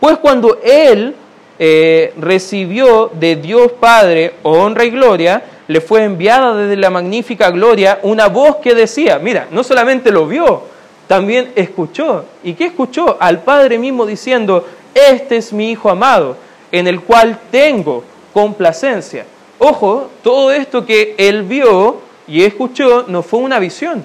Pues 0.00 0.18
cuando 0.18 0.58
Él 0.62 1.14
eh, 1.58 2.12
recibió 2.18 3.10
de 3.12 3.36
Dios 3.36 3.72
Padre 3.72 4.34
honra 4.42 4.84
y 4.84 4.90
gloria, 4.90 5.42
le 5.66 5.80
fue 5.80 6.04
enviada 6.04 6.54
desde 6.54 6.76
la 6.76 6.90
magnífica 6.90 7.50
gloria 7.50 8.00
una 8.02 8.28
voz 8.28 8.56
que 8.56 8.74
decía, 8.74 9.18
mira, 9.18 9.48
no 9.50 9.64
solamente 9.64 10.10
lo 10.10 10.26
vio, 10.26 10.62
también 11.06 11.52
escuchó. 11.54 12.24
¿Y 12.42 12.54
qué 12.54 12.66
escuchó? 12.66 13.16
Al 13.20 13.42
Padre 13.42 13.78
mismo 13.78 14.04
diciendo, 14.04 14.64
este 14.94 15.36
es 15.36 15.52
mi 15.52 15.72
Hijo 15.72 15.90
amado, 15.90 16.36
en 16.70 16.86
el 16.86 17.00
cual 17.00 17.38
tengo 17.50 18.04
complacencia. 18.32 19.26
Ojo, 19.58 20.10
todo 20.22 20.50
esto 20.50 20.84
que 20.84 21.14
él 21.18 21.42
vio 21.42 22.00
y 22.26 22.42
escuchó 22.42 23.04
no 23.06 23.22
fue 23.22 23.40
una 23.40 23.58
visión, 23.58 24.04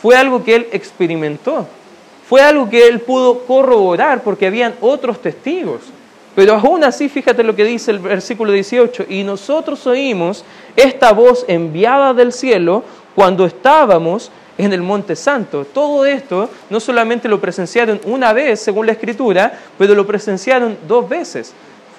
fue 0.00 0.16
algo 0.16 0.44
que 0.44 0.56
él 0.56 0.68
experimentó, 0.72 1.66
fue 2.28 2.42
algo 2.42 2.68
que 2.68 2.86
él 2.86 3.00
pudo 3.00 3.40
corroborar 3.40 4.22
porque 4.22 4.46
habían 4.46 4.74
otros 4.80 5.20
testigos. 5.20 5.82
Pero 6.34 6.54
aún 6.54 6.84
así, 6.84 7.08
fíjate 7.08 7.42
lo 7.42 7.56
que 7.56 7.64
dice 7.64 7.90
el 7.90 7.98
versículo 7.98 8.52
18, 8.52 9.06
y 9.08 9.24
nosotros 9.24 9.86
oímos 9.86 10.44
esta 10.76 11.12
voz 11.12 11.46
enviada 11.48 12.12
del 12.12 12.30
cielo 12.30 12.84
cuando 13.14 13.46
estábamos 13.46 14.30
en 14.58 14.72
el 14.72 14.82
Monte 14.82 15.16
Santo. 15.16 15.64
Todo 15.64 16.04
esto 16.06 16.50
no 16.70 16.80
solamente 16.80 17.28
lo 17.28 17.40
presenciaron 17.40 18.00
una 18.04 18.32
vez, 18.32 18.60
según 18.60 18.86
la 18.86 18.92
Escritura, 18.92 19.58
pero 19.78 19.94
lo 19.94 20.06
presenciaron 20.06 20.76
dos 20.86 21.08
veces. 21.08 21.54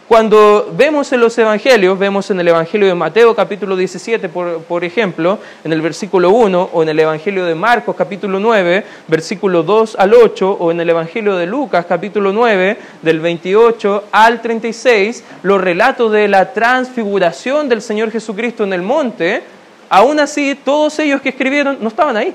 Cuando 0.08 0.72
vemos 0.72 1.12
en 1.12 1.20
los 1.20 1.38
evangelios, 1.38 2.00
vemos 2.00 2.32
en 2.32 2.40
el 2.40 2.48
Evangelio 2.48 2.88
de 2.88 2.96
Mateo 2.96 3.36
capítulo 3.36 3.76
17, 3.76 4.30
por, 4.30 4.62
por, 4.62 4.86
ejemplo, 4.86 5.38
en 5.66 5.74
el 5.74 5.82
versículo 5.82 6.30
1, 6.30 6.70
o 6.72 6.82
en 6.82 6.88
el 6.88 7.00
Evangelio 7.00 7.44
de 7.44 7.54
Marcos 7.56 7.94
capítulo 7.94 8.40
9, 8.40 8.86
versículo 9.10 9.64
2 9.64 9.98
al 10.00 10.14
8, 10.14 10.50
o 10.50 10.72
en 10.72 10.80
el 10.80 10.92
Evangelio 10.92 11.36
de 11.36 11.46
Lucas 11.46 11.86
capítulo 11.90 12.32
9, 12.32 12.78
del 13.02 13.20
28 13.20 14.06
al 14.14 14.42
36, 14.42 15.26
los 15.44 15.60
relatos 15.60 16.10
de 16.14 16.30
la 16.30 16.54
transfiguración 16.54 17.68
del 17.68 17.82
Señor 17.82 18.10
Jesucristo 18.10 18.64
en 18.64 18.72
el 18.72 18.84
monte, 18.84 19.44
aún 19.90 20.22
así 20.22 20.58
todos 20.64 20.98
ellos 21.00 21.20
que 21.20 21.30
escribieron 21.30 21.80
no 21.82 21.90
estaban 21.90 22.16
ahí. 22.16 22.34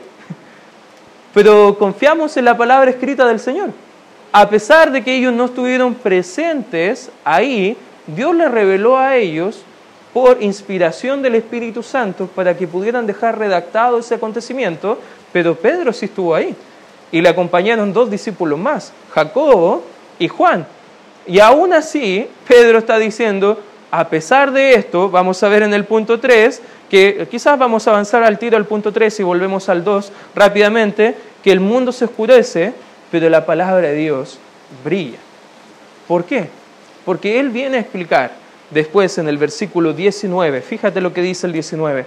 Pero 1.34 1.76
confiamos 1.78 2.36
en 2.36 2.44
la 2.44 2.56
palabra 2.56 2.90
escrita 2.90 3.26
del 3.26 3.40
Señor 3.40 3.70
a 4.32 4.48
pesar 4.48 4.90
de 4.90 5.04
que 5.04 5.14
ellos 5.14 5.34
no 5.34 5.44
estuvieron 5.44 5.94
presentes 5.94 7.10
ahí, 7.22 7.76
Dios 8.06 8.34
les 8.34 8.50
reveló 8.50 8.96
a 8.96 9.16
ellos 9.16 9.62
por 10.14 10.42
inspiración 10.42 11.22
del 11.22 11.34
Espíritu 11.34 11.82
Santo 11.82 12.26
para 12.34 12.56
que 12.56 12.66
pudieran 12.66 13.06
dejar 13.06 13.38
redactado 13.38 13.98
ese 13.98 14.14
acontecimiento, 14.14 14.98
pero 15.32 15.54
Pedro 15.54 15.92
sí 15.92 16.06
estuvo 16.06 16.34
ahí. 16.34 16.56
Y 17.12 17.20
le 17.20 17.28
acompañaron 17.28 17.92
dos 17.92 18.10
discípulos 18.10 18.58
más, 18.58 18.92
Jacobo 19.10 19.84
y 20.18 20.28
Juan. 20.28 20.66
Y 21.26 21.38
aún 21.38 21.74
así, 21.74 22.26
Pedro 22.48 22.78
está 22.78 22.98
diciendo, 22.98 23.60
a 23.90 24.08
pesar 24.08 24.50
de 24.50 24.74
esto, 24.74 25.10
vamos 25.10 25.42
a 25.42 25.48
ver 25.50 25.62
en 25.62 25.74
el 25.74 25.84
punto 25.84 26.18
3, 26.18 26.62
que 26.92 27.26
quizás 27.30 27.58
vamos 27.58 27.88
a 27.88 27.92
avanzar 27.92 28.22
al 28.22 28.38
tiro 28.38 28.58
al 28.58 28.66
punto 28.66 28.92
3 28.92 29.20
y 29.20 29.22
volvemos 29.22 29.70
al 29.70 29.82
2 29.82 30.12
rápidamente, 30.34 31.16
que 31.42 31.50
el 31.50 31.58
mundo 31.58 31.90
se 31.90 32.04
oscurece, 32.04 32.74
pero 33.10 33.30
la 33.30 33.46
palabra 33.46 33.88
de 33.88 33.94
Dios 33.94 34.38
brilla. 34.84 35.16
¿Por 36.06 36.26
qué? 36.26 36.50
Porque 37.06 37.40
Él 37.40 37.48
viene 37.48 37.78
a 37.78 37.80
explicar 37.80 38.32
después 38.68 39.16
en 39.16 39.26
el 39.26 39.38
versículo 39.38 39.94
19, 39.94 40.60
fíjate 40.60 41.00
lo 41.00 41.14
que 41.14 41.22
dice 41.22 41.46
el 41.46 41.54
19, 41.54 42.04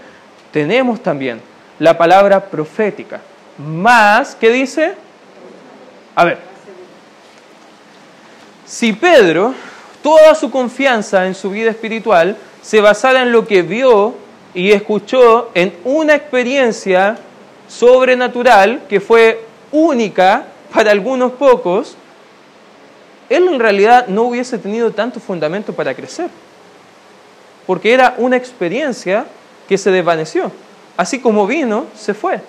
tenemos 0.51 1.01
también 1.01 1.42
la 1.80 1.98
palabra 1.98 2.46
profética, 2.46 3.22
más, 3.58 4.36
¿qué 4.36 4.51
dice? 4.51 4.94
A 6.13 6.25
ver, 6.25 6.38
si 8.68 8.94
Pedro, 8.94 9.56
toda 10.04 10.36
su 10.36 10.51
confianza 10.51 11.25
en 11.25 11.34
su 11.34 11.50
vida 11.50 11.72
espiritual 11.72 12.38
se 12.62 12.82
basara 12.82 13.24
en 13.24 13.32
lo 13.32 13.48
que 13.48 13.63
vio 13.63 14.24
y 14.56 14.72
escuchó 14.72 15.52
en 15.54 15.74
una 15.84 16.16
experiencia 16.16 17.18
sobrenatural 17.68 18.84
que 18.90 19.00
fue 19.00 19.46
única 19.72 20.48
para 20.74 20.92
algunos 20.92 21.34
pocos, 21.34 21.96
él 23.30 23.48
en 23.48 23.60
realidad 23.60 24.08
no 24.08 24.24
hubiese 24.24 24.58
tenido 24.58 24.92
tanto 24.92 25.20
fundamento 25.20 25.74
para 25.74 25.94
crecer, 25.94 26.30
porque 27.68 27.94
era 27.94 28.16
una 28.18 28.38
experiencia 28.38 29.26
que 29.68 29.78
se 29.78 29.92
desvaneció. 29.92 30.52
Así 30.96 31.20
como 31.20 31.46
vino, 31.46 31.86
se 31.96 32.14
fue. 32.14 32.40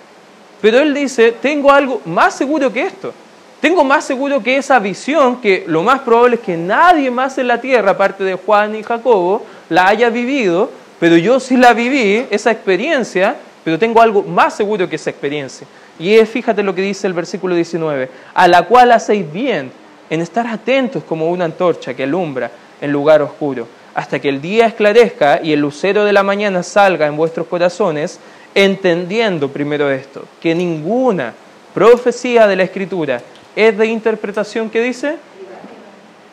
Pero 0.61 0.79
él 0.79 0.95
dice, 0.95 1.33
tengo 1.33 1.73
algo 1.73 2.01
más 2.05 2.37
seguro 2.37 2.73
que 2.73 2.83
esto. 2.83 3.13
Tengo 3.61 3.83
más 3.83 4.05
seguro 4.05 4.43
que 4.43 4.59
esa 4.59 4.79
visión, 4.79 5.41
que 5.41 5.65
lo 5.67 5.83
más 5.83 6.01
probable 6.01 6.37
es 6.37 6.43
que 6.43 6.57
nadie 6.57 7.11
más 7.11 7.37
en 7.39 7.49
la 7.49 7.61
tierra, 7.61 7.93
aparte 7.93 8.23
de 8.23 8.35
Juan 8.35 8.77
y 8.77 8.83
Jacobo, 8.83 9.45
la 9.69 9.89
haya 9.89 10.11
vivido, 10.11 10.71
pero 10.99 11.17
yo 11.17 11.41
sí 11.41 11.57
la 11.57 11.73
viví, 11.73 12.27
esa 12.31 12.51
experiencia, 12.51 13.37
pero 13.65 13.79
tengo 13.79 14.01
algo 14.01 14.23
más 14.23 14.57
seguro 14.57 14.89
que 14.89 14.97
esa 14.97 15.11
experiencia. 15.11 15.67
Y 15.99 16.15
es, 16.15 16.29
fíjate 16.29 16.63
lo 16.63 16.75
que 16.75 16.83
dice 16.83 17.07
el 17.07 17.13
versículo 17.13 17.55
19, 17.55 18.09
a 18.35 18.49
la 18.49 18.63
cual 18.63 18.93
hacéis 18.93 19.31
bien 19.33 19.71
en 20.09 20.21
estar 20.21 20.47
atentos 20.47 21.03
como 21.05 21.31
una 21.31 21.47
antorcha 21.47 21.95
que 21.95 22.05
alumbra 22.05 22.51
en 22.81 22.93
lugar 22.93 23.23
oscuro, 23.23 23.67
hasta 23.95 24.19
que 24.21 24.29
el 24.29 24.41
día 24.41 24.67
esclarezca 24.67 25.41
y 25.43 25.53
el 25.53 25.61
lucero 25.61 26.05
de 26.05 26.13
la 26.13 26.23
mañana 26.23 26.63
salga 26.63 27.07
en 27.07 27.17
vuestros 27.17 27.47
corazones, 27.47 28.21
entendiendo 28.55 29.49
primero 29.49 29.91
esto, 29.91 30.25
que 30.41 30.55
ninguna 30.55 31.35
profecía 31.75 32.47
de 32.47 32.57
la 32.57 32.63
Escritura 32.63 33.21
es 33.55 33.77
de 33.77 33.87
interpretación 33.87 34.71
que 34.71 34.83
dice, 34.83 35.17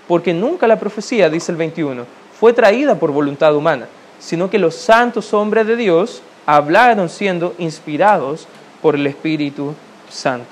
porque 0.07 0.33
nunca 0.33 0.67
la 0.67 0.79
profecía, 0.79 1.29
dice 1.29 1.51
el 1.51 1.57
21, 1.57 2.05
fue 2.39 2.53
traída 2.53 2.95
por 2.95 3.11
voluntad 3.11 3.55
humana, 3.55 3.87
sino 4.23 4.49
que 4.49 4.59
los 4.59 4.75
santos 4.75 5.33
hombres 5.33 5.67
de 5.67 5.75
Dios 5.75 6.21
hablaron 6.45 7.09
siendo 7.09 7.53
inspirados 7.57 8.47
por 8.81 8.95
el 8.95 9.05
Espíritu 9.07 9.73
Santo. 10.09 10.47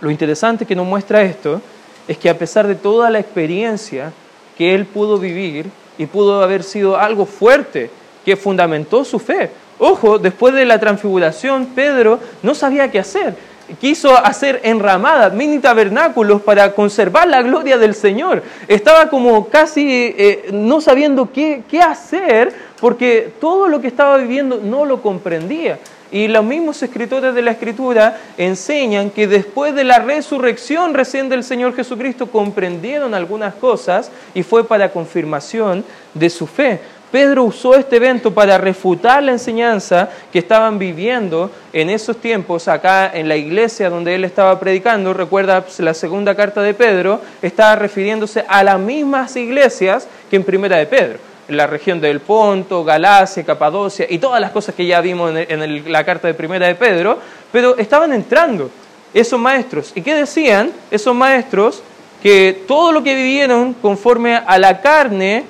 Lo 0.00 0.10
interesante 0.10 0.66
que 0.66 0.76
nos 0.76 0.86
muestra 0.86 1.22
esto 1.22 1.60
es 2.06 2.18
que 2.18 2.28
a 2.28 2.36
pesar 2.36 2.66
de 2.66 2.74
toda 2.74 3.08
la 3.08 3.18
experiencia 3.18 4.12
que 4.58 4.74
él 4.74 4.84
pudo 4.84 5.18
vivir 5.18 5.70
y 5.96 6.06
pudo 6.06 6.42
haber 6.42 6.62
sido 6.62 6.98
algo 6.98 7.24
fuerte 7.24 7.90
que 8.24 8.36
fundamentó 8.36 9.04
su 9.04 9.18
fe, 9.18 9.50
ojo, 9.78 10.18
después 10.18 10.54
de 10.54 10.66
la 10.66 10.78
transfiguración 10.78 11.66
Pedro 11.74 12.20
no 12.42 12.54
sabía 12.54 12.90
qué 12.90 12.98
hacer. 12.98 13.34
Quiso 13.80 14.14
hacer 14.14 14.60
enramadas, 14.62 15.32
mini 15.32 15.58
tabernáculos 15.58 16.42
para 16.42 16.72
conservar 16.72 17.26
la 17.28 17.40
gloria 17.40 17.78
del 17.78 17.94
Señor. 17.94 18.42
Estaba 18.68 19.08
como 19.08 19.48
casi 19.48 20.14
eh, 20.18 20.50
no 20.52 20.82
sabiendo 20.82 21.32
qué, 21.32 21.62
qué 21.70 21.80
hacer 21.80 22.54
porque 22.84 23.32
todo 23.40 23.66
lo 23.66 23.80
que 23.80 23.86
estaba 23.86 24.18
viviendo 24.18 24.60
no 24.62 24.84
lo 24.84 25.00
comprendía. 25.00 25.78
Y 26.12 26.28
los 26.28 26.44
mismos 26.44 26.82
escritores 26.82 27.34
de 27.34 27.40
la 27.40 27.52
Escritura 27.52 28.20
enseñan 28.36 29.08
que 29.08 29.26
después 29.26 29.74
de 29.74 29.84
la 29.84 30.00
resurrección 30.00 30.92
recién 30.92 31.30
del 31.30 31.44
Señor 31.44 31.74
Jesucristo 31.74 32.26
comprendieron 32.26 33.14
algunas 33.14 33.54
cosas 33.54 34.10
y 34.34 34.42
fue 34.42 34.64
para 34.64 34.92
confirmación 34.92 35.82
de 36.12 36.28
su 36.28 36.46
fe. 36.46 36.78
Pedro 37.10 37.44
usó 37.44 37.74
este 37.74 37.96
evento 37.96 38.34
para 38.34 38.58
refutar 38.58 39.22
la 39.22 39.32
enseñanza 39.32 40.10
que 40.30 40.40
estaban 40.40 40.78
viviendo 40.78 41.50
en 41.72 41.88
esos 41.88 42.18
tiempos 42.18 42.68
acá 42.68 43.10
en 43.14 43.28
la 43.30 43.36
iglesia 43.38 43.88
donde 43.88 44.14
él 44.14 44.26
estaba 44.26 44.60
predicando. 44.60 45.14
Recuerda 45.14 45.62
pues, 45.62 45.80
la 45.80 45.94
segunda 45.94 46.34
carta 46.34 46.60
de 46.60 46.74
Pedro, 46.74 47.22
estaba 47.40 47.76
refiriéndose 47.76 48.44
a 48.46 48.62
las 48.62 48.78
mismas 48.78 49.36
iglesias 49.36 50.06
que 50.28 50.36
en 50.36 50.44
primera 50.44 50.76
de 50.76 50.84
Pedro 50.84 51.33
la 51.48 51.66
región 51.66 52.00
del 52.00 52.20
Ponto, 52.20 52.84
Galacia, 52.84 53.44
Capadocia 53.44 54.06
y 54.08 54.18
todas 54.18 54.40
las 54.40 54.50
cosas 54.50 54.74
que 54.74 54.86
ya 54.86 55.00
vimos 55.00 55.32
en, 55.36 55.92
la 55.92 56.04
carta 56.04 56.28
de 56.28 56.34
primera 56.34 56.66
de 56.66 56.74
Pedro, 56.74 57.18
pero 57.52 57.76
estaban 57.76 58.12
entrando 58.12 58.70
esos 59.12 59.38
maestros. 59.38 59.92
¿Y 59.94 60.02
qué 60.02 60.14
decían 60.14 60.72
esos 60.90 61.14
maestros? 61.14 61.82
Que 62.22 62.64
todo 62.66 62.92
lo 62.92 63.02
que 63.02 63.14
vivieron 63.14 63.74
conforme 63.74 64.36
a 64.36 64.58
la 64.58 64.80
carne, 64.80 65.44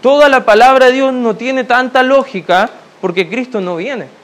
toda 0.00 0.28
la 0.28 0.44
palabra 0.44 0.86
de 0.86 0.92
Dios 0.92 1.12
no 1.12 1.34
tiene 1.36 1.64
tanta 1.64 2.02
lógica 2.02 2.70
porque 3.00 3.28
Cristo 3.28 3.60
no 3.60 3.76
viene 3.76 4.21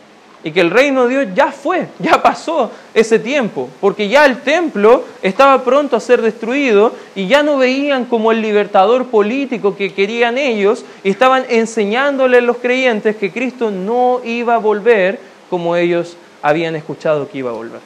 y 0.49 0.51
que 0.51 0.63
el 0.63 0.71
reino 0.71 1.07
de 1.07 1.25
Dios 1.25 1.35
ya 1.35 1.53
fue, 1.53 1.89
ya 1.99 2.23
pasó 2.23 2.71
ese 2.95 3.19
tiempo, 3.19 3.69
porque 3.83 4.09
ya 4.09 4.25
el 4.25 4.39
templo 4.39 5.05
estaba 5.21 5.63
pronto 5.63 5.95
a 5.95 6.01
ser 6.01 6.23
destruido 6.23 6.95
y 7.15 7.27
ya 7.27 7.43
no 7.43 7.59
veían 7.59 8.07
como 8.07 8.33
el 8.33 8.41
libertador 8.41 9.09
político 9.09 9.77
que 9.77 9.93
querían 9.93 10.39
ellos 10.39 10.87
y 11.05 11.11
estaban 11.11 11.45
enseñándole 11.51 12.39
a 12.39 12.41
los 12.41 12.57
creyentes 12.57 13.17
que 13.17 13.31
Cristo 13.31 13.71
no 13.71 14.23
iba 14.25 14.55
a 14.55 14.59
volver 14.59 15.21
como 15.51 15.77
ellos 15.77 16.17
habían 16.41 16.77
escuchado 16.77 17.29
que 17.29 17.39
iba 17.39 17.51
a 17.51 17.55
volver. 17.55 17.81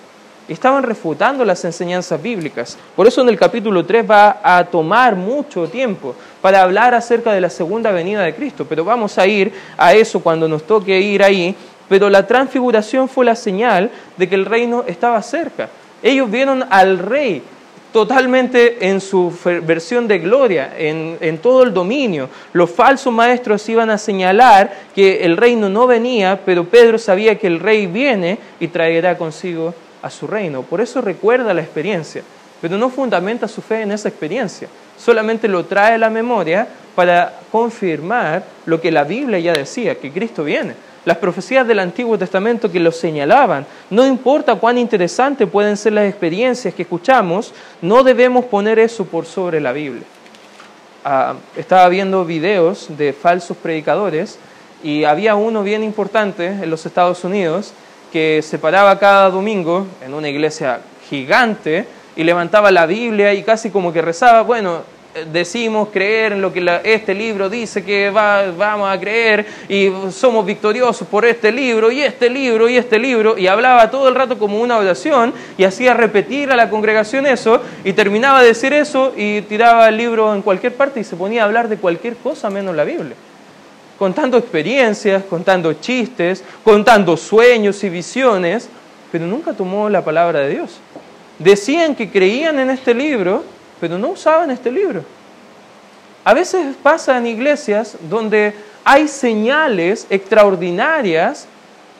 Estaban 0.46 0.82
refutando 0.82 1.44
las 1.44 1.64
enseñanzas 1.64 2.20
bíblicas. 2.20 2.76
Por 2.94 3.06
eso 3.06 3.22
en 3.22 3.28
el 3.28 3.38
capítulo 3.38 3.84
3 3.84 4.08
va 4.08 4.40
a 4.42 4.64
tomar 4.64 5.16
mucho 5.16 5.66
tiempo 5.68 6.14
para 6.40 6.62
hablar 6.62 6.94
acerca 6.94 7.32
de 7.32 7.40
la 7.40 7.48
segunda 7.48 7.90
venida 7.90 8.22
de 8.22 8.34
Cristo, 8.34 8.66
pero 8.68 8.84
vamos 8.84 9.18
a 9.18 9.26
ir 9.26 9.52
a 9.76 9.94
eso 9.94 10.20
cuando 10.20 10.48
nos 10.48 10.64
toque 10.64 11.00
ir 11.00 11.22
ahí 11.22 11.56
pero 11.92 12.08
la 12.08 12.26
transfiguración 12.26 13.06
fue 13.06 13.26
la 13.26 13.36
señal 13.36 13.90
de 14.16 14.26
que 14.26 14.34
el 14.34 14.46
reino 14.46 14.82
estaba 14.86 15.20
cerca. 15.20 15.68
Ellos 16.02 16.30
vieron 16.30 16.64
al 16.70 16.98
rey 16.98 17.42
totalmente 17.92 18.88
en 18.88 18.98
su 18.98 19.30
versión 19.44 20.08
de 20.08 20.18
gloria, 20.18 20.72
en, 20.74 21.36
todo 21.42 21.64
el 21.64 21.74
dominio. 21.74 22.30
Los 22.54 22.70
falsos 22.70 23.12
maestros 23.12 23.68
iban 23.68 23.90
a 23.90 23.98
señalar 23.98 24.72
que 24.94 25.22
el 25.26 25.36
reino 25.36 25.68
no 25.68 25.86
venía, 25.86 26.40
pero 26.46 26.64
Pedro 26.64 26.96
sabía 26.96 27.38
que 27.38 27.46
el 27.46 27.60
rey 27.60 27.86
viene 27.86 28.38
y 28.58 28.68
traerá 28.68 29.18
consigo 29.18 29.74
a 30.00 30.08
su 30.08 30.26
reino. 30.26 30.62
Por 30.62 30.80
eso 30.80 31.02
recuerda 31.02 31.52
la 31.52 31.60
experiencia, 31.60 32.22
pero 32.62 32.78
no 32.78 32.88
fundamenta 32.88 33.46
su 33.48 33.60
fe 33.60 33.82
en 33.82 33.92
esa 33.92 34.08
experiencia, 34.08 34.66
solamente 34.96 35.46
lo 35.46 35.66
trae 35.66 35.96
a 35.96 35.98
la 35.98 36.08
memoria 36.08 36.66
para 36.94 37.40
confirmar 37.50 38.44
lo 38.64 38.80
que 38.80 38.90
la 38.90 39.04
Biblia 39.04 39.38
ya 39.40 39.52
decía, 39.52 39.96
que 39.96 40.10
Cristo 40.10 40.42
viene 40.42 40.72
las 41.04 41.16
profecías 41.18 41.66
del 41.66 41.80
Antiguo 41.80 42.18
Testamento 42.18 42.70
que 42.70 42.80
lo 42.80 42.92
señalaban. 42.92 43.66
No 43.90 44.06
importa 44.06 44.54
cuán 44.54 44.78
interesantes 44.78 45.48
pueden 45.48 45.76
ser 45.76 45.94
las 45.94 46.08
experiencias 46.08 46.74
que 46.74 46.82
escuchamos, 46.82 47.52
no 47.80 48.02
debemos 48.02 48.44
poner 48.44 48.78
eso 48.78 49.04
por 49.04 49.26
sobre 49.26 49.60
la 49.60 49.72
Biblia. 49.72 50.04
Ah, 51.04 51.34
estaba 51.56 51.88
viendo 51.88 52.24
videos 52.24 52.86
de 52.96 53.12
falsos 53.12 53.56
predicadores 53.56 54.38
y 54.84 55.04
había 55.04 55.34
uno 55.34 55.62
bien 55.62 55.82
importante 55.82 56.46
en 56.46 56.70
los 56.70 56.86
Estados 56.86 57.24
Unidos 57.24 57.72
que 58.12 58.42
se 58.42 58.58
paraba 58.58 58.98
cada 58.98 59.30
domingo 59.30 59.86
en 60.04 60.14
una 60.14 60.28
iglesia 60.28 60.80
gigante 61.08 61.86
y 62.14 62.24
levantaba 62.24 62.70
la 62.70 62.86
Biblia 62.86 63.32
y 63.34 63.42
casi 63.42 63.70
como 63.70 63.92
que 63.92 64.02
rezaba, 64.02 64.42
bueno, 64.42 64.82
decimos 65.30 65.88
creer 65.92 66.32
en 66.32 66.40
lo 66.40 66.52
que 66.52 66.80
este 66.84 67.14
libro 67.14 67.50
dice 67.50 67.84
que 67.84 68.10
vamos 68.10 68.90
a 68.90 68.98
creer 68.98 69.46
y 69.68 69.90
somos 70.10 70.46
victoriosos 70.46 71.06
por 71.06 71.24
este 71.24 71.52
libro 71.52 71.90
y 71.90 72.02
este 72.02 72.30
libro 72.30 72.68
y 72.68 72.76
este 72.76 72.98
libro 72.98 73.36
y 73.36 73.46
hablaba 73.46 73.90
todo 73.90 74.08
el 74.08 74.14
rato 74.14 74.38
como 74.38 74.60
una 74.60 74.78
oración 74.78 75.34
y 75.58 75.64
hacía 75.64 75.92
repetir 75.94 76.50
a 76.50 76.56
la 76.56 76.70
congregación 76.70 77.26
eso 77.26 77.60
y 77.84 77.92
terminaba 77.92 78.40
de 78.40 78.48
decir 78.48 78.72
eso 78.72 79.12
y 79.16 79.42
tiraba 79.42 79.88
el 79.88 79.98
libro 79.98 80.34
en 80.34 80.40
cualquier 80.40 80.74
parte 80.74 81.00
y 81.00 81.04
se 81.04 81.16
ponía 81.16 81.42
a 81.42 81.44
hablar 81.44 81.68
de 81.68 81.76
cualquier 81.76 82.16
cosa 82.16 82.48
menos 82.48 82.74
la 82.74 82.84
Biblia 82.84 83.16
contando 83.98 84.36
experiencias, 84.36 85.22
contando 85.30 85.74
chistes, 85.74 86.42
contando 86.64 87.16
sueños 87.16 87.84
y 87.84 87.88
visiones, 87.88 88.68
pero 89.12 89.26
nunca 89.26 89.52
tomó 89.52 89.88
la 89.88 90.02
palabra 90.02 90.40
de 90.40 90.48
Dios. 90.54 90.80
Decían 91.38 91.94
que 91.94 92.10
creían 92.10 92.58
en 92.58 92.70
este 92.70 92.94
libro, 92.94 93.44
pero 93.82 93.98
no 93.98 94.10
usaban 94.10 94.52
este 94.52 94.70
libro. 94.70 95.02
A 96.24 96.34
veces 96.34 96.76
pasa 96.80 97.18
en 97.18 97.26
iglesias 97.26 97.96
donde 98.08 98.54
hay 98.84 99.08
señales 99.08 100.06
extraordinarias 100.08 101.48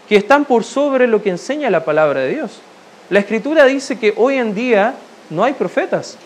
que 0.09 0.15
están 0.15 0.45
por 0.45 0.63
sobre 0.63 1.09
lo 1.09 1.21
que 1.21 1.31
enseña 1.31 1.71
la 1.71 1.85
palabra 1.85 2.21
de 2.21 2.35
Dios. 2.35 2.61
La 3.11 3.19
escritura 3.19 3.65
dice 3.65 3.99
que 3.99 4.15
hoy 4.17 4.37
en 4.37 4.55
día 4.55 4.95
no 5.29 5.43
hay 5.43 5.55
profetas, 5.55 6.17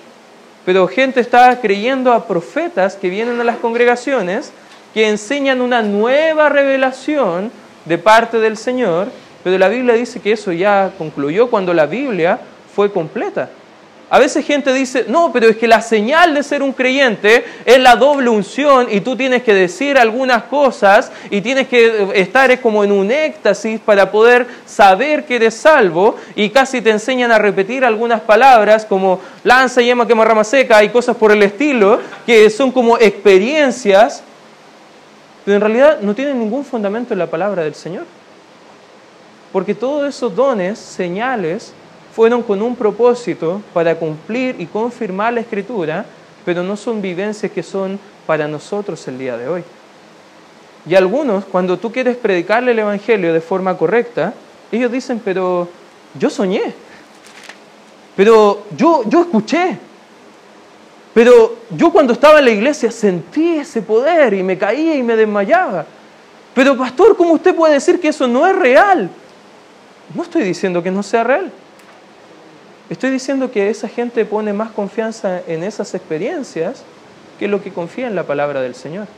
pero 0.66 0.86
gente 0.88 1.20
está 1.20 1.58
creyendo 1.58 2.12
a 2.12 2.26
profetas 2.26 2.94
que 2.94 3.08
vienen 3.08 3.40
a 3.40 3.44
las 3.44 3.56
congregaciones 3.56 4.52
que 4.92 5.08
enseñan 5.08 5.62
una 5.62 5.80
nueva 5.80 6.50
revelación 6.50 7.50
de 7.86 7.96
parte 7.96 8.40
del 8.40 8.58
Señor, 8.58 9.08
pero 9.42 9.56
la 9.56 9.68
Biblia 9.68 9.94
dice 9.94 10.20
que 10.20 10.32
eso 10.32 10.52
ya 10.52 10.92
concluyó 10.98 11.48
cuando 11.48 11.72
la 11.72 11.86
Biblia 11.86 12.40
fue 12.74 12.92
completa. 12.92 13.48
A 14.08 14.20
veces 14.20 14.46
gente 14.46 14.72
dice, 14.72 15.06
no, 15.08 15.32
pero 15.32 15.48
es 15.48 15.56
que 15.56 15.66
la 15.66 15.80
señal 15.80 16.32
de 16.34 16.44
ser 16.44 16.62
un 16.62 16.72
creyente 16.72 17.44
es 17.64 17.80
la 17.80 17.96
doble 17.96 18.30
unción 18.30 18.86
y 18.90 19.00
tú 19.00 19.16
tienes 19.16 19.42
que 19.42 19.52
decir 19.52 19.98
algunas 19.98 20.44
cosas 20.44 21.10
y 21.28 21.40
tienes 21.40 21.66
que 21.66 22.10
estar 22.14 22.60
como 22.60 22.84
en 22.84 22.92
un 22.92 23.10
éxtasis 23.10 23.80
para 23.80 24.12
poder 24.12 24.46
saber 24.64 25.24
que 25.24 25.36
eres 25.36 25.54
salvo 25.54 26.16
y 26.36 26.50
casi 26.50 26.80
te 26.80 26.90
enseñan 26.90 27.32
a 27.32 27.38
repetir 27.38 27.84
algunas 27.84 28.20
palabras 28.20 28.84
como 28.84 29.20
lanza, 29.42 29.82
yema, 29.82 30.06
quema, 30.06 30.24
rama 30.24 30.44
seca 30.44 30.84
y 30.84 30.90
cosas 30.90 31.16
por 31.16 31.32
el 31.32 31.42
estilo, 31.42 32.00
que 32.24 32.48
son 32.48 32.70
como 32.70 32.98
experiencias 32.98 34.22
pero 35.46 35.54
en 35.54 35.60
realidad 35.60 36.00
no 36.00 36.12
tienen 36.12 36.40
ningún 36.40 36.64
fundamento 36.64 37.12
en 37.12 37.20
la 37.20 37.28
palabra 37.28 37.62
del 37.62 37.76
Señor. 37.76 38.04
Porque 39.52 39.76
todos 39.76 40.08
esos 40.08 40.34
dones, 40.34 40.76
señales, 40.76 41.72
fueron 42.16 42.42
con 42.42 42.62
un 42.62 42.74
propósito 42.74 43.60
para 43.74 43.94
cumplir 43.94 44.58
y 44.58 44.64
confirmar 44.64 45.34
la 45.34 45.40
escritura, 45.40 46.06
pero 46.46 46.62
no 46.62 46.74
son 46.74 47.02
vivencias 47.02 47.52
que 47.52 47.62
son 47.62 48.00
para 48.26 48.48
nosotros 48.48 49.06
el 49.06 49.18
día 49.18 49.36
de 49.36 49.46
hoy. 49.46 49.62
Y 50.88 50.94
algunos, 50.94 51.44
cuando 51.44 51.78
tú 51.78 51.92
quieres 51.92 52.16
predicarle 52.16 52.72
el 52.72 52.78
Evangelio 52.78 53.34
de 53.34 53.42
forma 53.42 53.76
correcta, 53.76 54.32
ellos 54.72 54.90
dicen, 54.90 55.20
pero 55.22 55.68
yo 56.18 56.30
soñé, 56.30 56.72
pero 58.16 58.62
yo, 58.74 59.02
yo 59.06 59.20
escuché, 59.20 59.78
pero 61.12 61.56
yo 61.68 61.92
cuando 61.92 62.14
estaba 62.14 62.38
en 62.38 62.46
la 62.46 62.50
iglesia 62.50 62.90
sentí 62.90 63.58
ese 63.58 63.82
poder 63.82 64.32
y 64.32 64.42
me 64.42 64.56
caía 64.56 64.94
y 64.94 65.02
me 65.02 65.16
desmayaba. 65.16 65.84
Pero 66.54 66.78
pastor, 66.78 67.14
¿cómo 67.14 67.34
usted 67.34 67.54
puede 67.54 67.74
decir 67.74 68.00
que 68.00 68.08
eso 68.08 68.26
no 68.26 68.46
es 68.46 68.56
real? 68.56 69.10
No 70.14 70.22
estoy 70.22 70.44
diciendo 70.44 70.82
que 70.82 70.90
no 70.90 71.02
sea 71.02 71.22
real. 71.22 71.52
Estoy 72.88 73.10
diciendo 73.10 73.50
que 73.50 73.68
esa 73.68 73.88
gente 73.88 74.24
pone 74.24 74.52
más 74.52 74.70
confianza 74.70 75.42
en 75.48 75.64
esas 75.64 75.94
experiencias 75.94 76.84
que 77.38 77.48
lo 77.48 77.62
que 77.62 77.72
confía 77.72 78.06
en 78.06 78.14
la 78.14 78.22
palabra 78.22 78.60
del 78.60 78.76
Señor. 78.76 79.08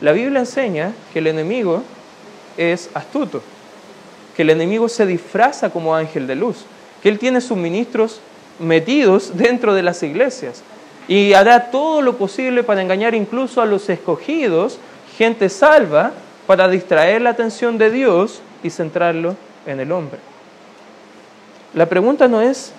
La 0.00 0.12
Biblia 0.12 0.40
enseña 0.40 0.92
que 1.12 1.18
el 1.18 1.26
enemigo 1.26 1.82
es 2.56 2.88
astuto, 2.94 3.42
que 4.34 4.42
el 4.42 4.50
enemigo 4.50 4.88
se 4.88 5.04
disfraza 5.04 5.70
como 5.70 5.94
ángel 5.94 6.26
de 6.26 6.36
luz, 6.36 6.64
que 7.02 7.10
él 7.10 7.18
tiene 7.18 7.40
suministros 7.40 8.20
metidos 8.58 9.36
dentro 9.36 9.74
de 9.74 9.82
las 9.82 10.02
iglesias 10.02 10.62
y 11.06 11.34
hará 11.34 11.70
todo 11.70 12.00
lo 12.00 12.16
posible 12.16 12.62
para 12.62 12.80
engañar 12.82 13.14
incluso 13.14 13.60
a 13.60 13.66
los 13.66 13.88
escogidos, 13.88 14.78
gente 15.16 15.48
salva, 15.48 16.12
para 16.46 16.68
distraer 16.68 17.20
la 17.20 17.30
atención 17.30 17.76
de 17.76 17.90
Dios 17.90 18.40
y 18.62 18.70
centrarlo 18.70 19.36
en 19.66 19.80
el 19.80 19.92
hombre. 19.92 20.18
La 21.74 21.86
pregunta 21.86 22.28
no 22.28 22.40
es 22.40 22.72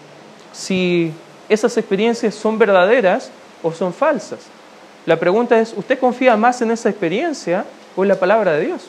si 0.52 1.12
esas 1.48 1.78
experiencias 1.78 2.36
son 2.36 2.58
verdaderas 2.58 3.32
o 3.64 3.72
son 3.72 3.94
falsas. 3.94 4.40
La 5.06 5.18
pregunta 5.18 5.60
es, 5.60 5.74
¿usted 5.76 6.00
confía 6.00 6.36
más 6.38 6.62
en 6.62 6.72
esa 6.72 6.90
experiencia 6.90 7.66
o 7.96 8.04
en 8.04 8.10
la 8.10 8.16
palabra 8.16 8.54
de 8.54 8.66
Dios? 8.66 8.88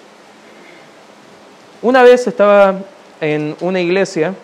Una 1.83 2.03
vez 2.03 2.27
estaba 2.27 2.75
en 3.21 3.57
una 3.61 3.81
iglesia 3.81 4.35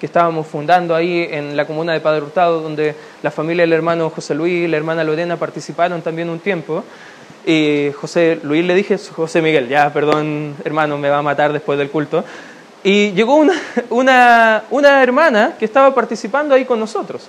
que 0.00 0.06
estábamos 0.06 0.46
fundando 0.46 0.94
ahí 0.94 1.28
en 1.30 1.56
la 1.56 1.66
comuna 1.66 1.92
de 1.92 2.00
Padre 2.00 2.22
Hurtado, 2.22 2.60
donde 2.60 2.94
la 3.22 3.30
familia 3.30 3.64
del 3.64 3.72
hermano 3.72 4.10
José 4.10 4.34
Luis 4.34 4.64
y 4.64 4.68
la 4.68 4.76
hermana 4.76 5.02
Lorena 5.04 5.36
participaron 5.36 6.02
también 6.02 6.28
un 6.28 6.38
tiempo. 6.38 6.84
Y 7.44 7.90
José 8.00 8.38
Luis 8.42 8.64
le 8.64 8.74
dije, 8.74 8.98
José 8.98 9.42
Miguel, 9.42 9.68
ya, 9.68 9.92
perdón, 9.92 10.54
hermano, 10.64 10.98
me 10.98 11.08
va 11.08 11.18
a 11.18 11.22
matar 11.22 11.52
después 11.52 11.78
del 11.78 11.90
culto. 11.90 12.24
Y 12.82 13.12
llegó 13.12 13.36
una, 13.36 13.54
una, 13.90 14.64
una 14.70 15.02
hermana 15.02 15.54
que 15.58 15.64
estaba 15.64 15.94
participando 15.94 16.54
ahí 16.54 16.64
con 16.64 16.78
nosotros. 16.78 17.28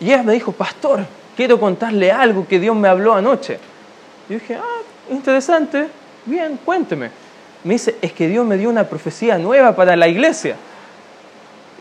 Y 0.00 0.06
ella 0.06 0.22
me 0.22 0.32
dijo, 0.32 0.52
pastor, 0.52 1.04
quiero 1.36 1.60
contarle 1.60 2.10
algo 2.10 2.46
que 2.46 2.58
Dios 2.58 2.74
me 2.76 2.88
habló 2.88 3.14
anoche. 3.14 3.58
Y 4.28 4.34
dije, 4.34 4.56
ah, 4.56 5.12
interesante, 5.12 5.88
bien, 6.24 6.58
cuénteme. 6.64 7.10
Me 7.62 7.74
dice, 7.74 7.96
es 8.02 8.12
que 8.12 8.28
Dios 8.28 8.44
me 8.46 8.56
dio 8.56 8.68
una 8.68 8.84
profecía 8.84 9.38
nueva 9.38 9.74
para 9.74 9.96
la 9.96 10.08
iglesia 10.08 10.56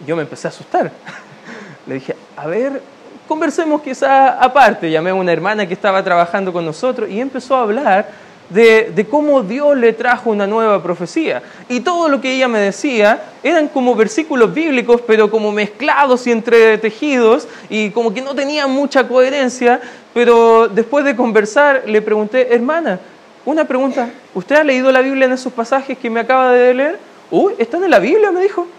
yo 0.05 0.15
me 0.15 0.23
empecé 0.23 0.47
a 0.47 0.49
asustar. 0.49 0.91
Le 1.87 1.95
dije, 1.95 2.15
a 2.35 2.47
ver, 2.47 2.81
conversemos 3.27 3.81
quizá 3.81 4.39
aparte. 4.39 4.89
Llamé 4.89 5.11
a 5.11 5.15
una 5.15 5.31
hermana 5.31 5.67
que 5.67 5.73
estaba 5.73 6.03
trabajando 6.03 6.51
con 6.53 6.65
nosotros 6.65 7.09
y 7.09 7.19
empezó 7.19 7.55
a 7.55 7.61
hablar 7.61 8.09
de, 8.49 9.07
cómo 9.09 9.41
Dios 9.41 9.77
le 9.77 9.93
trajo 9.93 10.29
una 10.29 10.47
nueva 10.47 10.81
profecía. 10.83 11.41
Y 11.69 11.79
todo 11.79 12.09
lo 12.09 12.21
que 12.21 12.33
ella 12.33 12.47
me 12.47 12.59
decía 12.59 13.23
eran 13.41 13.67
como 13.67 13.95
versículos 13.95 14.53
bíblicos, 14.53 15.01
pero 15.01 15.29
como 15.29 15.51
mezclados 15.51 16.27
y 16.27 16.31
entretejidos 16.31 17.47
y 17.69 17.89
como 17.91 18.13
que 18.13 18.21
no 18.21 18.35
tenían 18.35 18.71
mucha 18.71 19.07
coherencia. 19.07 19.81
Pero 20.13 20.67
después 20.67 21.05
de 21.05 21.15
conversar 21.15 21.83
le 21.87 22.01
pregunté, 22.01 22.53
hermana, 22.53 22.99
una 23.45 23.65
pregunta, 23.65 24.09
¿usted 24.33 24.55
ha 24.55 24.63
leído 24.63 24.91
la 24.91 25.01
Biblia 25.01 25.25
en 25.25 25.33
esos 25.33 25.51
pasajes 25.51 25.97
que 25.97 26.09
me 26.09 26.19
acaba 26.19 26.51
de 26.51 26.73
leer? 26.73 26.99
Uy, 27.31 27.53
¿están 27.57 27.83
en 27.83 27.89
la 27.89 27.99
Biblia? 27.99 28.31
me 28.31 28.41
dijo. 28.41 28.67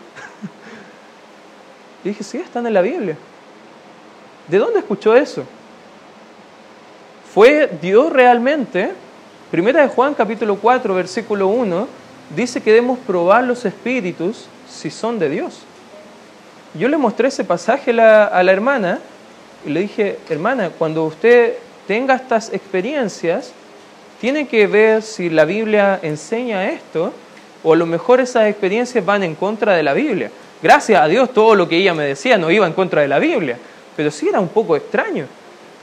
Y 2.05 2.11
dije, 2.11 2.23
sí, 2.23 2.37
están 2.37 2.67
en 2.67 2.75
la 2.75 2.83
Biblia. 2.83 3.17
¿De 4.47 4.59
dónde 4.59 4.81
escuchó 4.81 5.17
eso? 5.17 5.45
¿Fue 7.33 7.69
Dios 7.81 8.13
realmente? 8.13 8.93
Primera 9.55 9.83
de 9.83 9.87
Juan 9.87 10.15
capítulo 10.15 10.57
4, 10.57 10.97
versículo 10.97 11.47
1, 11.47 11.87
dice 12.35 12.61
que 12.61 12.73
debemos 12.73 12.99
probar 12.99 13.45
los 13.45 13.65
espíritus 13.65 14.47
si 14.69 14.91
son 14.91 15.21
de 15.21 15.29
Dios. 15.31 15.61
Yo 16.77 16.89
le 16.89 16.97
mostré 16.97 17.29
ese 17.29 17.45
pasaje 17.45 17.93
a 17.93 18.43
la, 18.43 18.51
hermana 18.53 18.99
y 19.65 19.71
le 19.71 19.83
dije, 19.83 20.19
hermana, 20.29 20.71
cuando 20.77 21.05
usted 21.05 21.55
tenga 21.87 22.17
estas 22.17 22.53
experiencias, 22.53 23.53
tiene 24.21 24.49
que 24.49 24.67
ver 24.67 25.03
si 25.03 25.31
la 25.31 25.45
Biblia 25.45 26.01
enseña 26.03 26.69
esto 26.71 27.13
o 27.63 27.75
a 27.75 27.77
lo 27.77 27.87
mejor 27.87 28.21
esas 28.21 28.49
experiencias 28.49 29.07
van 29.07 29.23
en 29.23 29.37
contra 29.37 29.75
de 29.75 29.85
la 29.85 29.93
Biblia. 29.93 30.33
Gracias 30.65 31.01
a 31.01 31.07
Dios 31.07 31.33
todo 31.33 31.55
lo 31.55 31.69
que 31.69 31.77
ella 31.77 31.95
me 31.95 32.03
decía 32.03 32.39
no 32.39 32.51
iba 32.51 32.67
en 32.67 32.73
contra 32.73 33.03
de 33.03 33.09
la 33.09 33.21
Biblia, 33.21 33.57
pero 33.97 34.11
sí 34.11 34.27
era 34.29 34.41
un 34.41 34.49
poco 34.49 34.75
extraño. 34.75 35.27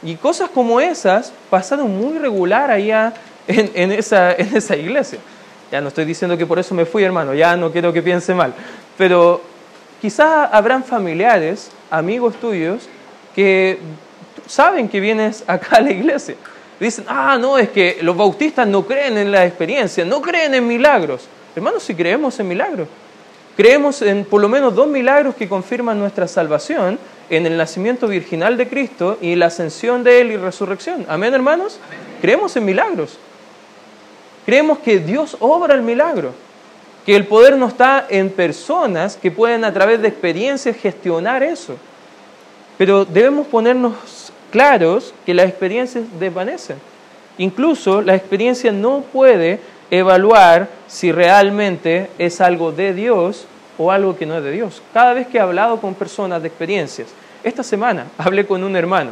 Y 0.03 0.15
cosas 0.15 0.49
como 0.49 0.81
esas 0.81 1.31
pasaron 1.49 1.97
muy 1.97 2.17
regular 2.17 2.69
allá 2.69 3.13
en, 3.47 3.91
esa, 3.91 4.33
en 4.33 4.55
esa 4.55 4.75
iglesia. 4.75 5.19
Ya 5.71 5.81
no 5.81 5.87
estoy 5.87 6.05
diciendo 6.05 6.37
que 6.37 6.45
por 6.45 6.59
eso 6.59 6.75
me 6.75 6.85
fui, 6.85 7.03
hermano, 7.03 7.33
ya 7.33 7.55
no 7.55 7.71
quiero 7.71 7.93
que 7.93 8.01
piense 8.01 8.33
mal. 8.33 8.53
Pero 8.97 9.41
quizás 10.01 10.49
habrán 10.51 10.83
familiares, 10.83 11.71
amigos 11.89 12.35
tuyos, 12.35 12.89
que 13.35 13.79
saben 14.47 14.89
que 14.89 14.99
vienes 14.99 15.43
acá 15.47 15.77
a 15.77 15.81
la 15.81 15.91
iglesia. 15.91 16.35
Dicen, 16.79 17.05
ah, 17.07 17.37
no, 17.39 17.57
es 17.57 17.69
que 17.69 17.99
los 18.01 18.17
bautistas 18.17 18.67
no 18.67 18.85
creen 18.85 19.17
en 19.17 19.31
la 19.31 19.45
experiencia, 19.45 20.03
no 20.03 20.21
creen 20.21 20.55
en 20.55 20.67
milagros. 20.67 21.27
Hermanos, 21.55 21.83
si 21.83 21.93
creemos 21.93 22.39
en 22.39 22.47
milagros, 22.47 22.87
Creemos 23.57 24.01
en 24.01 24.23
por 24.23 24.41
lo 24.41 24.47
menos 24.47 24.75
dos 24.75 24.87
milagros 24.87 25.35
que 25.35 25.49
confirman 25.49 25.99
nuestra 25.99 26.27
salvación, 26.27 26.97
en 27.29 27.45
el 27.45 27.57
nacimiento 27.57 28.07
virginal 28.07 28.57
de 28.57 28.67
Cristo 28.67 29.17
y 29.21 29.35
la 29.35 29.47
ascensión 29.47 30.03
de 30.03 30.19
Él 30.19 30.31
y 30.31 30.37
resurrección. 30.37 31.05
Amén, 31.07 31.33
hermanos. 31.33 31.79
Creemos 32.21 32.55
en 32.57 32.65
milagros. 32.65 33.17
Creemos 34.51 34.79
que 34.79 34.99
Dios 34.99 35.37
obra 35.39 35.75
el 35.75 35.81
milagro, 35.81 36.33
que 37.05 37.15
el 37.15 37.25
poder 37.25 37.55
no 37.55 37.67
está 37.67 38.05
en 38.09 38.29
personas 38.29 39.15
que 39.15 39.31
pueden 39.31 39.63
a 39.63 39.71
través 39.71 40.01
de 40.01 40.09
experiencias 40.09 40.75
gestionar 40.75 41.41
eso. 41.41 41.77
Pero 42.77 43.05
debemos 43.05 43.47
ponernos 43.47 43.93
claros 44.51 45.13
que 45.25 45.33
las 45.33 45.47
experiencias 45.47 46.03
desvanecen. 46.19 46.75
Incluso 47.37 48.01
la 48.01 48.13
experiencia 48.13 48.73
no 48.73 49.05
puede 49.13 49.61
evaluar 49.89 50.67
si 50.85 51.13
realmente 51.13 52.09
es 52.17 52.41
algo 52.41 52.73
de 52.73 52.93
Dios 52.93 53.45
o 53.77 53.89
algo 53.89 54.17
que 54.17 54.25
no 54.25 54.37
es 54.37 54.43
de 54.43 54.51
Dios. 54.51 54.81
Cada 54.93 55.13
vez 55.13 55.27
que 55.27 55.37
he 55.37 55.41
hablado 55.41 55.79
con 55.79 55.93
personas 55.93 56.41
de 56.41 56.49
experiencias, 56.49 57.07
esta 57.41 57.63
semana 57.63 58.07
hablé 58.17 58.45
con 58.45 58.65
un 58.65 58.75
hermano 58.75 59.11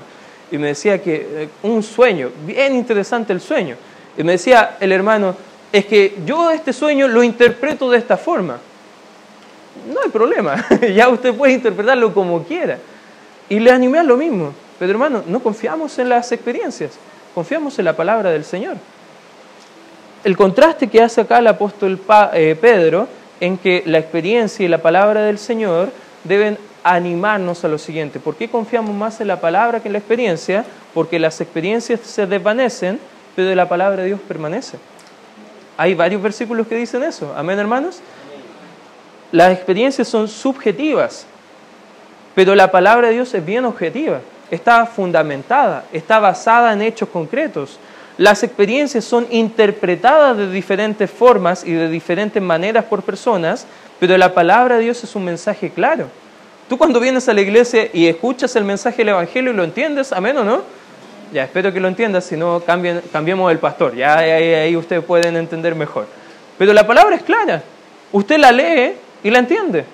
y 0.51 0.57
me 0.57 0.67
decía 0.67 1.01
que 1.01 1.15
eh, 1.15 1.49
un 1.63 1.81
sueño, 1.81 2.29
bien 2.45 2.75
interesante 2.75 3.31
el 3.31 3.39
sueño, 3.39 3.77
y 4.19 4.23
me 4.23 4.33
decía 4.33 4.75
el 4.81 4.91
hermano, 4.91 5.33
es 5.71 5.85
que 5.85 6.17
yo 6.25 6.51
este 6.51 6.73
sueño 6.73 7.07
lo 7.07 7.23
interpreto 7.23 7.89
de 7.89 7.97
esta 7.97 8.17
forma. 8.17 8.59
No 9.93 10.01
hay 10.03 10.09
problema, 10.09 10.67
ya 10.93 11.07
usted 11.07 11.33
puede 11.33 11.53
interpretarlo 11.53 12.13
como 12.13 12.43
quiera. 12.43 12.79
Y 13.47 13.61
le 13.61 13.71
animé 13.71 13.99
a 13.99 14.03
lo 14.03 14.17
mismo. 14.17 14.53
Pero 14.77 14.91
hermano, 14.91 15.23
no 15.25 15.39
confiamos 15.39 15.97
en 15.99 16.09
las 16.09 16.33
experiencias, 16.33 16.91
confiamos 17.33 17.79
en 17.79 17.85
la 17.85 17.95
palabra 17.95 18.29
del 18.29 18.43
Señor. 18.43 18.75
El 20.25 20.35
contraste 20.35 20.89
que 20.89 21.01
hace 21.01 21.21
acá 21.21 21.39
el 21.39 21.47
apóstol 21.47 21.97
eh, 22.33 22.57
Pedro 22.59 23.07
en 23.39 23.57
que 23.57 23.83
la 23.85 23.99
experiencia 23.99 24.65
y 24.65 24.67
la 24.67 24.79
palabra 24.79 25.21
del 25.21 25.37
Señor 25.37 25.91
deben 26.25 26.57
animarnos 26.83 27.63
a 27.63 27.69
lo 27.69 27.77
siguiente. 27.77 28.19
¿Por 28.19 28.35
qué 28.35 28.49
confiamos 28.49 28.93
más 28.93 29.21
en 29.21 29.27
la 29.29 29.39
palabra 29.39 29.81
que 29.81 29.87
en 29.87 29.93
la 29.93 29.99
experiencia? 29.99 30.65
Porque 30.93 31.19
las 31.19 31.39
experiencias 31.39 32.01
se 32.01 32.27
desvanecen, 32.27 32.99
pero 33.39 33.55
la 33.55 33.69
palabra 33.69 34.01
de 34.01 34.07
Dios 34.09 34.19
permanece. 34.27 34.77
Hay 35.77 35.95
varios 35.95 36.21
versículos 36.21 36.67
que 36.67 36.75
dicen 36.75 37.03
eso. 37.03 37.33
Amén, 37.37 37.57
hermanos. 37.57 38.01
Las 39.31 39.53
experiencias 39.53 40.09
son 40.09 40.27
subjetivas, 40.27 41.25
pero 42.35 42.53
la 42.53 42.69
palabra 42.69 43.07
de 43.07 43.13
Dios 43.13 43.33
es 43.33 43.45
bien 43.45 43.63
objetiva. 43.63 44.19
Está 44.51 44.85
fundamentada, 44.85 45.85
está 45.93 46.19
basada 46.19 46.73
en 46.73 46.81
hechos 46.81 47.07
concretos. 47.07 47.79
Las 48.17 48.43
experiencias 48.43 49.05
son 49.05 49.25
interpretadas 49.29 50.35
de 50.35 50.51
diferentes 50.51 51.09
formas 51.09 51.63
y 51.63 51.71
de 51.71 51.87
diferentes 51.87 52.43
maneras 52.43 52.83
por 52.83 53.03
personas, 53.03 53.65
pero 54.01 54.17
la 54.17 54.33
palabra 54.33 54.75
de 54.75 54.83
Dios 54.83 55.01
es 55.05 55.15
un 55.15 55.23
mensaje 55.23 55.69
claro. 55.69 56.07
Tú 56.67 56.77
cuando 56.77 56.99
vienes 56.99 57.29
a 57.29 57.33
la 57.33 57.39
iglesia 57.39 57.89
y 57.93 58.07
escuchas 58.07 58.53
el 58.57 58.65
mensaje 58.65 58.97
del 58.97 59.09
Evangelio 59.09 59.53
y 59.53 59.55
lo 59.55 59.63
entiendes, 59.63 60.11
amén 60.11 60.37
o 60.37 60.43
no, 60.43 60.78
ya 61.31 61.43
espero 61.43 61.71
que 61.71 61.79
lo 61.79 61.87
entiendas, 61.87 62.25
si 62.25 62.37
no 62.37 62.61
cambiemos 63.11 63.51
el 63.51 63.59
pastor, 63.59 63.95
ya 63.95 64.17
ahí, 64.17 64.53
ahí 64.53 64.75
ustedes 64.75 65.03
pueden 65.03 65.35
entender 65.35 65.75
mejor. 65.75 66.07
Pero 66.57 66.73
la 66.73 66.85
palabra 66.85 67.15
es 67.15 67.23
clara, 67.23 67.63
usted 68.11 68.37
la 68.37 68.51
lee 68.51 68.93
y 69.23 69.29
la 69.29 69.39
entiende. 69.39 69.85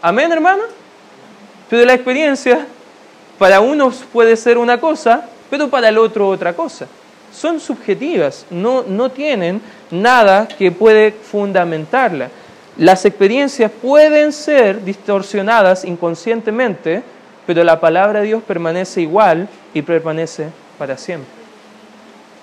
Amén, 0.00 0.30
hermano. 0.32 0.62
Pero 1.68 1.84
la 1.84 1.94
experiencia 1.94 2.66
para 3.38 3.60
unos 3.60 4.04
puede 4.12 4.36
ser 4.36 4.58
una 4.58 4.80
cosa, 4.80 5.28
pero 5.50 5.68
para 5.68 5.88
el 5.88 5.98
otro 5.98 6.28
otra 6.28 6.54
cosa 6.54 6.86
son 7.32 7.60
subjetivas, 7.60 8.46
no, 8.50 8.82
no 8.82 9.10
tienen 9.10 9.60
nada 9.90 10.48
que 10.48 10.70
puede 10.72 11.12
fundamentarla. 11.12 12.30
Las 12.76 13.04
experiencias 13.04 13.70
pueden 13.70 14.32
ser 14.32 14.84
distorsionadas 14.84 15.84
inconscientemente, 15.84 17.02
pero 17.46 17.64
la 17.64 17.80
palabra 17.80 18.20
de 18.20 18.26
Dios 18.26 18.42
permanece 18.42 19.00
igual 19.00 19.48
y 19.74 19.82
permanece 19.82 20.48
para 20.78 20.96
siempre. 20.96 21.30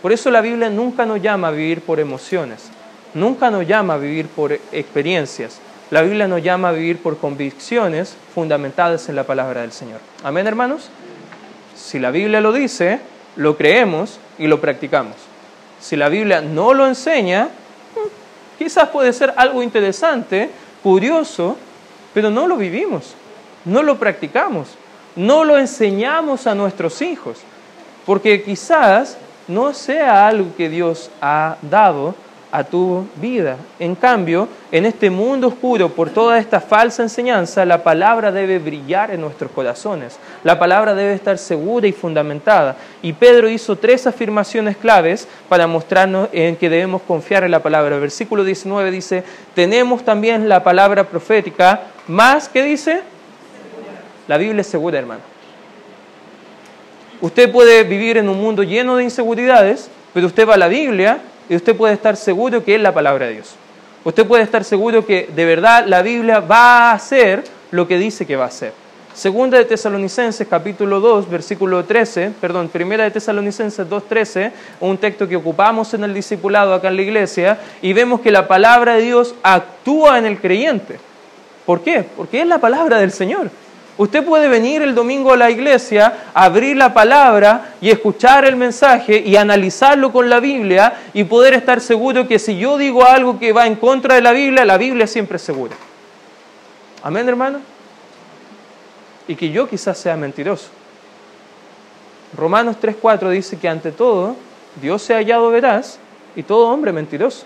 Por 0.02 0.12
eso 0.12 0.30
la 0.30 0.42
Biblia 0.42 0.70
nunca 0.70 1.06
nos 1.06 1.22
llama 1.22 1.48
a 1.48 1.52
vivir 1.52 1.82
por 1.82 2.00
emociones, 2.00 2.70
nunca 3.14 3.50
nos 3.50 3.66
llama 3.68 3.96
a 3.96 3.98
vivir 3.98 4.28
por 4.28 4.52
experiencias. 4.52 5.60
La 5.92 6.02
Biblia 6.02 6.28
nos 6.28 6.44
llama 6.44 6.70
a 6.70 6.72
vivir 6.74 6.98
por 6.98 7.18
convicciones 7.18 8.16
fundamentadas 8.34 9.08
en 9.10 9.16
la 9.16 9.24
palabra 9.24 9.62
del 9.62 9.72
Señor. 9.72 10.00
Amén, 10.24 10.48
hermanos. 10.48 10.90
Si 11.76 12.00
la 12.00 12.12
Biblia 12.12 12.42
lo 12.42 12.52
dice, 12.52 13.00
lo 13.36 13.58
creemos 13.58 14.20
y 14.38 14.48
lo 14.48 14.60
practicamos. 14.62 15.16
Si 15.80 15.96
la 15.96 16.10
Biblia 16.10 16.42
no 16.42 16.74
lo 16.74 16.88
enseña, 16.88 17.46
hmm, 17.46 18.58
quizás 18.58 18.90
puede 18.90 19.14
ser 19.14 19.34
algo 19.38 19.62
interesante, 19.62 20.50
curioso, 20.82 21.58
pero 22.14 22.30
no 22.30 22.48
lo 22.48 22.58
vivimos, 22.58 23.14
no 23.66 23.84
lo 23.84 23.98
practicamos, 23.98 24.70
no 25.16 25.44
lo 25.44 25.58
enseñamos 25.58 26.48
a 26.48 26.56
nuestros 26.56 27.02
hijos, 27.02 27.40
porque 28.06 28.44
quizás 28.44 29.18
no 29.48 29.74
sea 29.74 30.28
algo 30.28 30.56
que 30.56 30.70
Dios 30.70 31.10
ha 31.22 31.58
dado 31.62 32.16
a 32.56 32.64
tu 32.64 33.06
vida. 33.18 33.58
En 33.80 33.96
cambio, 33.96 34.48
en 34.72 34.86
este 34.86 35.10
mundo 35.10 35.50
oscuro, 35.50 35.90
por 35.90 36.10
toda 36.10 36.40
esta 36.40 36.62
falsa 36.62 37.04
enseñanza, 37.04 37.66
la 37.66 37.84
palabra 37.84 38.32
debe 38.32 38.60
brillar 38.60 39.12
en 39.12 39.20
nuestros 39.20 39.52
corazones. 39.52 40.18
La 40.42 40.58
palabra 40.58 40.96
debe 40.96 41.14
estar 41.14 41.38
segura 41.38 41.86
y 41.86 41.92
fundamentada. 41.92 42.78
Y 43.02 43.12
Pedro 43.12 43.50
hizo 43.50 43.76
tres 43.76 44.08
afirmaciones 44.08 44.78
claves 44.78 45.28
para 45.50 45.68
mostrarnos 45.68 46.30
en 46.32 46.56
que 46.56 46.70
debemos 46.70 47.02
confiar 47.02 47.44
en 47.44 47.52
la 47.52 47.62
palabra. 47.62 47.98
Versículo 47.98 48.46
19 48.46 48.90
dice, 48.90 49.26
tenemos 49.54 50.06
también 50.06 50.48
la 50.48 50.64
palabra 50.64 51.04
profética, 51.04 51.82
más 52.08 52.48
que 52.48 52.64
dice, 52.64 53.02
la 54.30 54.38
Biblia 54.38 54.62
es 54.62 54.68
segura, 54.68 54.98
hermano. 54.98 55.35
Usted 57.22 57.52
puede 57.52 57.84
vivir 57.84 58.18
en 58.18 58.30
un 58.30 58.42
mundo 58.42 58.64
lleno 58.64 58.98
de 58.98 59.04
inseguridades, 59.04 59.90
pero 60.14 60.28
usted 60.28 60.48
va 60.48 60.56
a 60.56 60.58
la 60.58 60.68
Biblia 60.68 61.20
y 61.50 61.56
usted 61.56 61.76
puede 61.76 61.94
estar 61.94 62.18
seguro 62.18 62.64
que 62.64 62.76
es 62.76 62.82
la 62.82 62.94
palabra 62.94 63.28
de 63.28 63.34
Dios. 63.34 63.56
Usted 64.04 64.26
puede 64.26 64.44
estar 64.44 64.64
seguro 64.64 65.06
que 65.06 65.30
de 65.36 65.46
verdad 65.46 65.86
la 65.88 66.02
Biblia 66.02 66.40
va 66.40 66.92
a 66.92 66.94
hacer 66.94 67.44
lo 67.72 67.88
que 67.88 67.98
dice 67.98 68.26
que 68.26 68.36
va 68.36 68.46
a 68.46 68.48
hacer. 68.48 68.74
Segunda 69.16 69.58
de 69.58 69.64
Tesalonicenses 69.64 70.46
capítulo 70.46 71.00
2, 71.00 71.30
versículo 71.30 71.86
13, 71.86 72.34
perdón, 72.42 72.68
primera 72.68 73.06
de 73.06 73.12
Tesalonicenses 73.12 73.88
2.13, 73.88 74.52
un 74.82 74.98
texto 74.98 75.26
que 75.26 75.38
ocupamos 75.38 75.94
en 75.94 76.04
el 76.04 76.14
discipulado 76.14 76.74
acá 76.74 76.90
en 76.90 76.98
la 76.98 77.02
iglesia, 77.02 77.58
y 77.82 77.94
vemos 77.94 78.20
que 78.20 78.30
la 78.30 78.46
palabra 78.46 78.96
de 78.96 79.04
Dios 79.04 79.34
actúa 79.42 80.20
en 80.20 80.26
el 80.26 80.40
creyente. 80.40 81.00
¿Por 81.66 81.80
qué? 81.80 82.06
Porque 82.18 82.42
es 82.42 82.48
la 82.48 82.58
palabra 82.58 83.00
del 83.00 83.12
Señor. 83.12 83.50
Usted 83.98 84.26
puede 84.26 84.50
venir 84.50 84.82
el 84.82 84.94
domingo 84.94 85.32
a 85.32 85.38
la 85.38 85.50
iglesia, 85.50 86.26
abrir 86.34 86.76
la 86.76 86.94
palabra 86.94 87.76
y 87.80 87.90
escuchar 87.90 88.44
el 88.44 88.58
mensaje 88.58 89.24
y 89.26 89.38
analizarlo 89.38 90.12
con 90.12 90.30
la 90.30 90.42
Biblia 90.42 90.94
y 91.14 91.24
poder 91.24 91.54
estar 91.54 91.80
seguro 91.80 92.28
que 92.28 92.38
si 92.38 92.58
yo 92.58 92.78
digo 92.78 93.06
algo 93.06 93.40
que 93.40 93.54
va 93.54 93.68
en 93.68 93.76
contra 93.76 94.16
de 94.16 94.22
la 94.22 94.34
Biblia, 94.34 94.66
la 94.66 94.78
Biblia 94.78 95.08
siempre 95.08 95.38
es 95.38 95.44
segura. 95.44 95.76
Amén, 97.04 97.30
hermano. 97.30 97.60
Y 99.30 99.36
que 99.36 99.50
yo 99.50 99.70
quizás 99.70 99.98
sea 99.98 100.18
mentiroso. 100.18 100.68
Romanos 102.36 102.76
3.4 102.82 103.30
dice 103.30 103.58
que 103.58 103.70
ante 103.70 103.94
todo 103.94 104.36
Dios 104.82 105.02
se 105.04 105.14
ha 105.14 105.18
hallado 105.18 105.50
veraz 105.52 106.00
y 106.36 106.44
todo 106.44 106.68
hombre 106.68 106.92
mentiroso. 106.92 107.46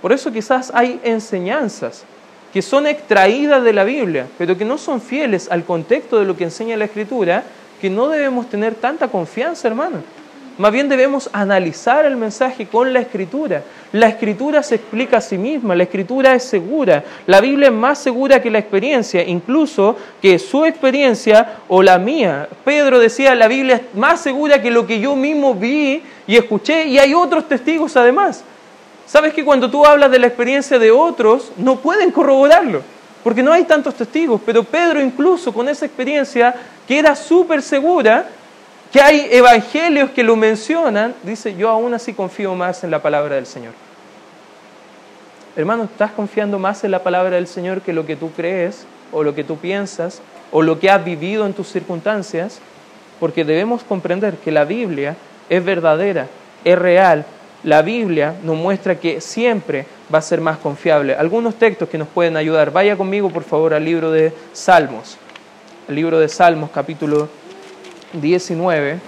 Por 0.00 0.12
eso 0.12 0.30
quizás 0.30 0.70
hay 0.72 1.00
enseñanzas 1.02 2.04
que 2.52 2.62
son 2.62 2.86
extraídas 2.86 3.62
de 3.62 3.72
la 3.72 3.84
Biblia, 3.84 4.26
pero 4.38 4.56
que 4.56 4.64
no 4.64 4.78
son 4.78 5.00
fieles 5.00 5.48
al 5.50 5.64
contexto 5.64 6.18
de 6.18 6.24
lo 6.24 6.36
que 6.36 6.44
enseña 6.44 6.76
la 6.76 6.86
Escritura, 6.86 7.44
que 7.80 7.90
no 7.90 8.08
debemos 8.08 8.48
tener 8.48 8.74
tanta 8.74 9.08
confianza, 9.08 9.68
hermano. 9.68 9.98
Más 10.58 10.72
bien 10.72 10.90
debemos 10.90 11.30
analizar 11.32 12.04
el 12.04 12.16
mensaje 12.16 12.66
con 12.66 12.92
la 12.92 13.00
Escritura. 13.00 13.62
La 13.92 14.08
Escritura 14.08 14.62
se 14.62 14.74
explica 14.74 15.16
a 15.16 15.20
sí 15.22 15.38
misma, 15.38 15.74
la 15.74 15.84
Escritura 15.84 16.34
es 16.34 16.44
segura, 16.44 17.02
la 17.26 17.40
Biblia 17.40 17.68
es 17.68 17.72
más 17.72 17.98
segura 17.98 18.42
que 18.42 18.50
la 18.50 18.58
experiencia, 18.58 19.22
incluso 19.22 19.96
que 20.20 20.38
su 20.38 20.66
experiencia 20.66 21.60
o 21.68 21.82
la 21.82 21.98
mía. 21.98 22.46
Pedro 22.62 22.98
decía, 22.98 23.34
la 23.34 23.48
Biblia 23.48 23.76
es 23.76 23.82
más 23.94 24.20
segura 24.20 24.60
que 24.60 24.70
lo 24.70 24.86
que 24.86 25.00
yo 25.00 25.16
mismo 25.16 25.54
vi 25.54 26.02
y 26.26 26.36
escuché, 26.36 26.84
y 26.84 26.98
hay 26.98 27.14
otros 27.14 27.48
testigos 27.48 27.96
además. 27.96 28.44
Sabes 29.10 29.34
que 29.34 29.44
cuando 29.44 29.68
tú 29.68 29.84
hablas 29.84 30.12
de 30.12 30.20
la 30.20 30.28
experiencia 30.28 30.78
de 30.78 30.92
otros, 30.92 31.50
no 31.56 31.80
pueden 31.80 32.12
corroborarlo, 32.12 32.80
porque 33.24 33.42
no 33.42 33.52
hay 33.52 33.64
tantos 33.64 33.96
testigos, 33.96 34.40
pero 34.46 34.62
Pedro 34.62 35.00
incluso 35.00 35.52
con 35.52 35.68
esa 35.68 35.84
experiencia 35.84 36.54
queda 36.86 37.16
súper 37.16 37.60
segura 37.60 38.28
que 38.92 39.02
hay 39.02 39.26
evangelios 39.32 40.10
que 40.10 40.22
lo 40.22 40.36
mencionan, 40.36 41.12
dice, 41.24 41.56
yo 41.56 41.68
aún 41.70 41.92
así 41.92 42.14
confío 42.14 42.54
más 42.54 42.84
en 42.84 42.92
la 42.92 43.02
palabra 43.02 43.34
del 43.34 43.46
Señor. 43.46 43.72
Hermano, 45.56 45.84
¿estás 45.90 46.12
confiando 46.12 46.60
más 46.60 46.84
en 46.84 46.92
la 46.92 47.02
palabra 47.02 47.34
del 47.34 47.48
Señor 47.48 47.80
que 47.80 47.92
lo 47.92 48.06
que 48.06 48.14
tú 48.14 48.30
crees 48.30 48.86
o 49.10 49.24
lo 49.24 49.34
que 49.34 49.42
tú 49.42 49.56
piensas 49.56 50.22
o 50.52 50.62
lo 50.62 50.78
que 50.78 50.88
has 50.88 51.04
vivido 51.04 51.46
en 51.46 51.52
tus 51.52 51.66
circunstancias? 51.66 52.60
Porque 53.18 53.44
debemos 53.44 53.82
comprender 53.82 54.36
que 54.36 54.52
la 54.52 54.64
Biblia 54.64 55.16
es 55.48 55.64
verdadera, 55.64 56.28
es 56.64 56.78
real 56.78 57.26
la 57.62 57.82
Biblia 57.82 58.36
nos 58.42 58.56
muestra 58.56 58.98
que 58.98 59.20
siempre 59.20 59.84
va 60.12 60.18
a 60.18 60.22
ser 60.22 60.40
más 60.40 60.58
confiable. 60.58 61.14
Algunos 61.14 61.56
textos 61.56 61.88
que 61.88 61.98
nos 61.98 62.08
pueden 62.08 62.36
ayudar. 62.36 62.72
Vaya 62.72 62.96
conmigo, 62.96 63.30
por 63.30 63.44
favor, 63.44 63.74
al 63.74 63.84
libro 63.84 64.10
de 64.10 64.32
Salmos. 64.52 65.18
El 65.88 65.96
libro 65.96 66.18
de 66.18 66.28
Salmos, 66.28 66.70
capítulo 66.70 67.28
19. 68.14 68.98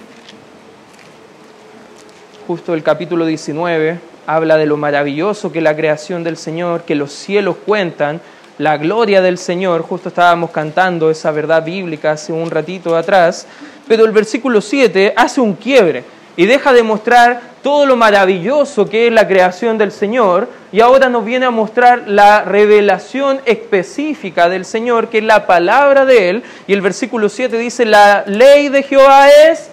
Justo 2.45 2.73
el 2.73 2.83
capítulo 2.83 3.25
19 3.25 3.99
habla 4.27 4.57
de 4.57 4.65
lo 4.65 4.77
maravilloso 4.77 5.51
que 5.51 5.61
la 5.61 5.75
creación 5.75 6.23
del 6.23 6.37
Señor, 6.37 6.83
que 6.83 6.95
los 6.95 7.11
cielos 7.11 7.55
cuentan, 7.65 8.21
la 8.59 8.77
gloria 8.77 9.21
del 9.21 9.37
Señor. 9.37 9.81
Justo 9.81 10.09
estábamos 10.09 10.51
cantando 10.51 11.09
esa 11.09 11.31
verdad 11.31 11.63
bíblica 11.63 12.11
hace 12.11 12.31
un 12.31 12.51
ratito 12.51 12.95
atrás. 12.95 13.47
pero 13.87 14.05
el 14.05 14.11
versículo 14.11 14.61
7 14.61 15.13
hace 15.17 15.41
un 15.41 15.53
quiebre 15.53 16.03
y 16.35 16.45
deja 16.45 16.73
de 16.73 16.83
mostrar 16.83 17.41
todo 17.61 17.85
lo 17.85 17.95
maravilloso 17.95 18.89
que 18.89 19.07
es 19.07 19.13
la 19.13 19.27
creación 19.27 19.77
del 19.77 19.91
Señor 19.91 20.49
y 20.71 20.81
ahora 20.81 21.07
nos 21.07 21.23
viene 21.23 21.45
a 21.45 21.51
mostrar 21.51 22.07
la 22.07 22.43
revelación 22.43 23.39
específica 23.45 24.49
del 24.49 24.65
Señor, 24.65 25.09
que 25.09 25.19
es 25.19 25.23
la 25.23 25.45
palabra 25.45 26.05
de 26.05 26.29
Él. 26.29 26.43
Y 26.65 26.73
el 26.73 26.81
versículo 26.81 27.29
7 27.29 27.57
dice, 27.57 27.85
la 27.85 28.23
ley 28.25 28.69
de 28.69 28.81
Jehová 28.81 29.29
es 29.29 29.69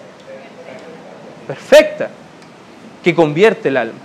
perfecta, 1.46 2.10
que 3.02 3.14
convierte 3.14 3.68
el 3.68 3.78
alma. 3.78 3.98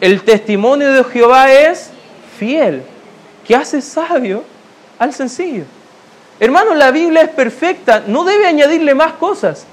El 0.00 0.22
testimonio 0.22 0.92
de 0.92 1.02
Jehová 1.04 1.52
es 1.52 1.90
fiel, 2.38 2.82
que 3.46 3.56
hace 3.56 3.80
sabio 3.80 4.44
al 4.98 5.12
sencillo. 5.12 5.64
Hermanos, 6.38 6.76
la 6.76 6.90
Biblia 6.90 7.22
es 7.22 7.30
perfecta, 7.30 8.04
no 8.06 8.24
debe 8.24 8.46
añadirle 8.46 8.94
más 8.94 9.14
cosas. 9.14 9.66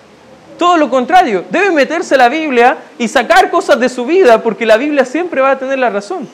Todo 0.58 0.78
lo 0.78 0.90
contrario, 0.90 1.46
debe 1.50 1.72
meterse 1.72 2.18
la 2.18 2.30
Biblia 2.30 2.78
y 2.98 3.08
sacar 3.08 3.50
cosas 3.50 3.80
de 3.80 3.90
su 3.90 4.06
vida 4.06 4.42
porque 4.42 4.66
la 4.66 4.78
Biblia 4.78 5.06
siempre 5.06 5.42
va 5.42 5.52
a 5.52 5.60
tener 5.60 5.80
la 5.80 5.90
razón. 5.90 6.28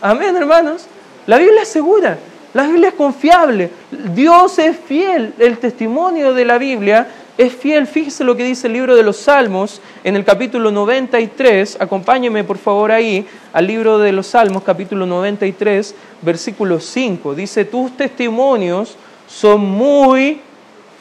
Amén, 0.00 0.36
hermanos. 0.36 0.86
La 1.26 1.38
Biblia 1.38 1.62
es 1.62 1.68
segura, 1.68 2.18
la 2.52 2.64
Biblia 2.64 2.88
es 2.88 2.94
confiable, 2.94 3.70
Dios 4.12 4.58
es 4.58 4.76
fiel, 4.76 5.34
el 5.38 5.58
testimonio 5.58 6.34
de 6.34 6.44
la 6.44 6.58
Biblia 6.58 7.06
es 7.38 7.54
fiel. 7.54 7.86
Fíjese 7.86 8.24
lo 8.24 8.36
que 8.36 8.44
dice 8.44 8.66
el 8.66 8.72
libro 8.72 8.96
de 8.96 9.02
los 9.02 9.16
Salmos 9.18 9.80
en 10.02 10.16
el 10.16 10.24
capítulo 10.24 10.70
93. 10.70 11.78
Acompáñeme 11.80 12.44
por 12.44 12.58
favor 12.58 12.90
ahí 12.90 13.26
al 13.52 13.66
libro 13.66 13.98
de 13.98 14.12
los 14.12 14.26
Salmos, 14.26 14.64
capítulo 14.64 15.06
93, 15.06 15.94
versículo 16.22 16.80
5. 16.80 17.34
Dice, 17.34 17.64
tus 17.64 17.96
testimonios 17.96 18.96
son 19.28 19.60
muy 19.60 20.40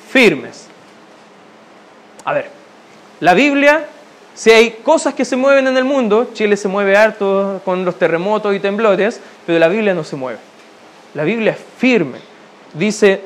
firmes. 0.10 0.68
A 2.24 2.34
ver, 2.34 2.61
la 3.22 3.34
Biblia, 3.36 3.86
si 4.34 4.50
hay 4.50 4.72
cosas 4.84 5.14
que 5.14 5.26
se 5.26 5.36
mueven 5.36 5.68
en 5.68 5.78
el 5.78 5.84
mundo, 5.84 6.32
Chile 6.34 6.58
se 6.58 6.68
mueve 6.68 6.98
harto 6.98 7.62
con 7.64 7.86
los 7.86 7.98
terremotos 7.98 8.56
y 8.56 8.60
temblores, 8.60 9.22
pero 9.46 9.60
la 9.60 9.68
Biblia 9.68 9.94
no 9.94 10.04
se 10.04 10.16
mueve. 10.16 10.40
La 11.14 11.24
Biblia 11.24 11.52
es 11.52 11.60
firme. 11.78 12.18
Dice, 12.74 13.22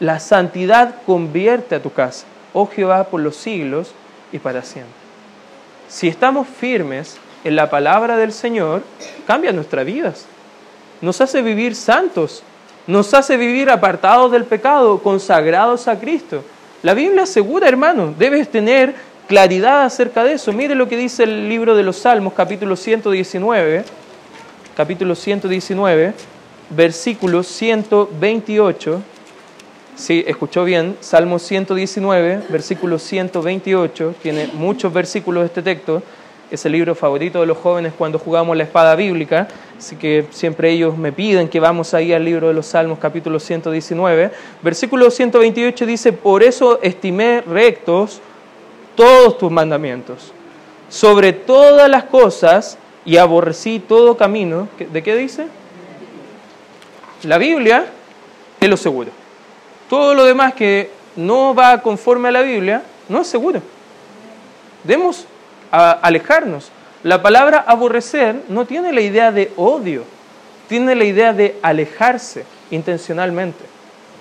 la 0.00 0.20
santidad 0.20 0.96
convierte 1.06 1.74
a 1.74 1.82
tu 1.82 1.92
casa, 1.92 2.26
oh 2.52 2.66
Jehová, 2.66 3.04
por 3.04 3.20
los 3.20 3.36
siglos 3.36 3.92
y 4.32 4.38
para 4.38 4.62
siempre. 4.62 4.92
Si 5.88 6.08
estamos 6.08 6.46
firmes 6.46 7.16
en 7.42 7.56
la 7.56 7.70
palabra 7.70 8.18
del 8.18 8.32
Señor, 8.32 8.82
cambia 9.26 9.52
nuestras 9.52 9.86
vidas. 9.86 10.26
Nos 11.00 11.20
hace 11.22 11.40
vivir 11.40 11.74
santos, 11.74 12.42
nos 12.86 13.14
hace 13.14 13.38
vivir 13.38 13.70
apartados 13.70 14.30
del 14.30 14.44
pecado, 14.44 14.98
consagrados 14.98 15.88
a 15.88 15.98
Cristo. 15.98 16.44
La 16.82 16.94
Biblia 16.94 17.22
asegura, 17.22 17.66
hermano, 17.66 18.14
debes 18.16 18.48
tener 18.50 18.94
claridad 19.28 19.84
acerca 19.84 20.24
de 20.24 20.32
eso. 20.32 20.52
Mire 20.52 20.74
lo 20.74 20.88
que 20.88 20.96
dice 20.96 21.22
el 21.22 21.48
libro 21.48 21.76
de 21.76 21.82
los 21.82 21.98
Salmos, 21.98 22.32
capítulo 22.32 22.74
119, 22.74 23.84
capítulo 24.74 25.14
119, 25.14 26.14
versículo 26.70 27.42
128. 27.42 29.02
Sí, 29.94 30.24
escuchó 30.26 30.64
bien, 30.64 30.96
Salmo 31.00 31.38
119, 31.38 32.44
versículo 32.48 32.98
128, 32.98 34.14
tiene 34.22 34.48
muchos 34.54 34.92
versículos 34.92 35.44
este 35.44 35.62
texto 35.62 36.02
es 36.50 36.64
el 36.64 36.72
libro 36.72 36.94
favorito 36.94 37.40
de 37.40 37.46
los 37.46 37.58
jóvenes 37.58 37.92
cuando 37.96 38.18
jugamos 38.18 38.56
la 38.56 38.62
espada 38.62 38.96
bíblica, 38.96 39.48
así 39.76 39.96
que 39.96 40.24
siempre 40.30 40.70
ellos 40.70 40.96
me 40.96 41.12
piden 41.12 41.48
que 41.48 41.60
vamos 41.60 41.92
ahí 41.92 42.14
al 42.14 42.24
libro 42.24 42.48
de 42.48 42.54
los 42.54 42.66
Salmos 42.66 42.98
capítulo 42.98 43.38
119. 43.38 44.30
Versículo 44.62 45.10
128 45.10 45.84
dice, 45.84 46.12
por 46.14 46.42
eso 46.42 46.80
estimé 46.82 47.42
rectos 47.42 48.22
todos 48.98 49.38
tus 49.38 49.52
mandamientos, 49.52 50.32
sobre 50.88 51.32
todas 51.32 51.88
las 51.88 52.02
cosas 52.02 52.78
y 53.04 53.16
aborrecí 53.16 53.78
todo 53.78 54.16
camino. 54.16 54.66
¿De 54.76 55.04
qué 55.04 55.14
dice? 55.14 55.46
La 57.22 57.38
Biblia 57.38 57.86
es 58.60 58.68
lo 58.68 58.76
seguro. 58.76 59.12
Todo 59.88 60.14
lo 60.14 60.24
demás 60.24 60.52
que 60.54 60.90
no 61.14 61.54
va 61.54 61.80
conforme 61.80 62.30
a 62.30 62.32
la 62.32 62.40
Biblia 62.42 62.82
no 63.08 63.20
es 63.20 63.28
seguro. 63.28 63.62
Demos 64.82 65.26
a 65.70 65.92
alejarnos. 65.92 66.72
La 67.04 67.22
palabra 67.22 67.64
aborrecer 67.68 68.42
no 68.48 68.64
tiene 68.64 68.92
la 68.92 69.00
idea 69.00 69.30
de 69.30 69.52
odio, 69.56 70.02
tiene 70.68 70.96
la 70.96 71.04
idea 71.04 71.32
de 71.32 71.56
alejarse 71.62 72.44
intencionalmente. 72.72 73.64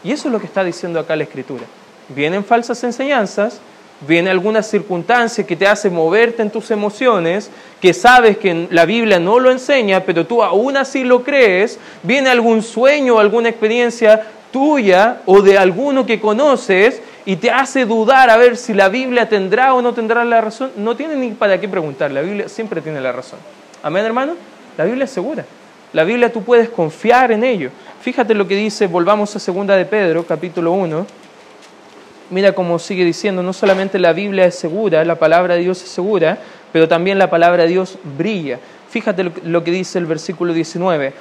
Y 0.04 0.12
eso 0.12 0.28
es 0.28 0.32
lo 0.32 0.40
que 0.40 0.46
está 0.46 0.63
diciendo 0.63 1.00
acá 1.00 1.16
la 1.16 1.24
Escritura. 1.24 1.63
Vienen 2.10 2.46
falsas 2.46 2.84
enseñanzas, 2.84 3.60
viene 4.02 4.30
alguna 4.30 4.62
circunstancia 4.62 5.46
que 5.46 5.56
te 5.56 5.68
hace 5.68 5.90
moverte 5.90 6.42
en 6.42 6.50
tus 6.50 6.70
emociones, 6.72 7.50
que 7.82 7.94
sabes 7.94 8.38
que 8.38 8.68
la 8.70 8.86
Biblia 8.86 9.20
no 9.20 9.40
lo 9.40 9.52
enseña, 9.52 10.02
pero 10.02 10.26
tú 10.26 10.44
aún 10.44 10.78
así 10.78 11.04
lo 11.04 11.24
crees, 11.24 11.80
viene 12.04 12.30
algún 12.30 12.62
sueño, 12.62 13.20
alguna 13.20 13.50
experiencia 13.50 14.28
tuya 14.52 15.22
o 15.26 15.42
de 15.42 15.58
alguno 15.58 16.06
que 16.06 16.20
conoces 16.20 17.02
y 17.26 17.36
te 17.36 17.52
hace 17.52 17.86
dudar 17.86 18.30
a 18.30 18.38
ver 18.38 18.56
si 18.56 18.74
la 18.74 18.90
Biblia 18.90 19.28
tendrá 19.28 19.74
o 19.74 19.82
no 19.82 19.94
tendrá 19.94 20.24
la 20.24 20.42
razón, 20.42 20.72
no 20.78 20.96
tiene 20.96 21.16
ni 21.16 21.32
para 21.32 21.60
qué 21.60 21.68
preguntar, 21.68 22.12
la 22.12 22.22
Biblia 22.22 22.48
siempre 22.48 22.82
tiene 22.82 23.02
la 23.02 23.12
razón. 23.12 23.40
Amén, 23.84 24.06
hermano. 24.06 24.34
La 24.78 24.86
Biblia 24.86 25.06
es 25.06 25.12
segura. 25.12 25.46
La 25.94 26.04
Biblia 26.04 26.32
tú 26.32 26.44
puedes 26.44 26.70
confiar 26.70 27.32
en 27.32 27.44
ello. 27.44 27.72
Fíjate 28.02 28.34
lo 28.34 28.48
que 28.48 28.56
dice, 28.56 28.88
volvamos 28.88 29.36
a 29.36 29.40
segunda 29.40 29.76
de 29.76 29.86
Pedro, 29.86 30.26
capítulo 30.26 30.72
1. 30.72 31.06
Mira 32.30 32.54
cómo 32.54 32.78
sigue 32.80 33.06
diciendo, 33.06 33.42
no 33.42 33.54
solamente 33.54 34.00
la 34.00 34.13
Biblia 34.13 34.46
es 34.46 34.56
segura, 34.56 35.04
la 35.06 35.16
palabra 35.16 35.56
de 35.56 35.62
Dios 35.62 35.82
es 35.82 35.90
segura, 35.90 36.38
pero 36.74 36.88
también 36.88 37.18
la 37.18 37.30
palabra 37.30 37.63
de 37.63 37.70
Dios 37.70 37.98
brilla. 38.18 38.60
Fíjate 38.90 39.32
lo 39.44 39.63
que 39.63 39.72
dice 39.72 39.98
el 39.98 40.06
versículo 40.06 40.54
19 40.54 41.13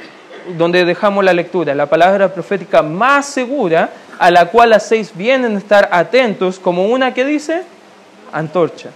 donde 0.57 0.85
dejamos 0.85 1.25
la 1.25 1.33
lectura, 1.33 1.75
la 1.75 1.87
palabra 1.87 2.33
profética 2.33 2.83
más 2.83 3.27
segura 3.27 3.91
a 4.19 4.31
la 4.31 4.47
cual 4.47 4.73
hacéis 4.73 5.17
bien 5.17 5.45
en 5.45 5.57
estar 5.57 5.89
atentos, 5.93 6.59
como 6.59 6.87
una 6.87 7.13
que 7.13 7.25
dice 7.25 7.63
antorcha, 8.33 8.91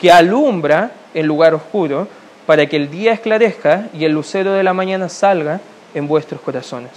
que 0.00 0.10
alumbra 0.10 0.90
en 1.14 1.26
lugar 1.26 1.54
oscuro, 1.54 2.08
para 2.46 2.66
que 2.66 2.76
el 2.76 2.90
día 2.90 3.12
esclarezca 3.12 3.88
y 3.92 4.04
el 4.04 4.12
lucero 4.12 4.52
de 4.52 4.62
la 4.62 4.72
mañana 4.72 5.08
salga 5.08 5.60
en 5.94 6.08
vuestros 6.08 6.40
corazones. 6.40 6.92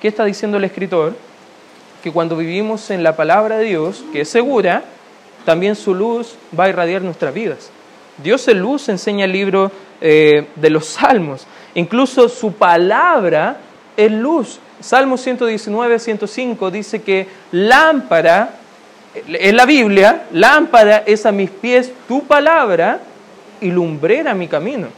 ¿Qué 0.00 0.08
está 0.08 0.24
diciendo 0.24 0.56
el 0.56 0.64
escritor? 0.64 1.14
Que 2.02 2.12
cuando 2.12 2.36
vivimos 2.36 2.90
en 2.90 3.02
la 3.02 3.16
palabra 3.16 3.58
de 3.58 3.64
Dios, 3.64 4.04
que 4.12 4.22
es 4.22 4.28
segura, 4.28 4.82
también 5.44 5.76
su 5.76 5.94
luz 5.94 6.36
va 6.58 6.64
a 6.64 6.68
irradiar 6.68 7.02
nuestras 7.02 7.32
vidas. 7.32 7.70
Dios 8.22 8.46
en 8.48 8.60
luz 8.60 8.88
enseña 8.88 9.24
el 9.24 9.32
libro 9.32 9.70
eh, 10.00 10.48
de 10.56 10.70
los 10.70 10.86
Salmos. 10.86 11.46
Incluso 11.74 12.28
su 12.28 12.52
palabra 12.52 13.58
es 13.96 14.10
luz. 14.10 14.58
Salmo 14.80 15.16
119, 15.16 15.98
105 15.98 16.70
dice 16.70 17.02
que 17.02 17.28
lámpara, 17.52 18.56
en 19.14 19.56
la 19.56 19.64
Biblia, 19.64 20.24
lámpara 20.32 21.04
es 21.06 21.24
a 21.24 21.32
mis 21.32 21.50
pies 21.50 21.92
tu 22.08 22.24
palabra 22.24 23.00
y 23.60 23.70
lumbrera 23.70 24.34
mi 24.34 24.48
camino. 24.48 24.88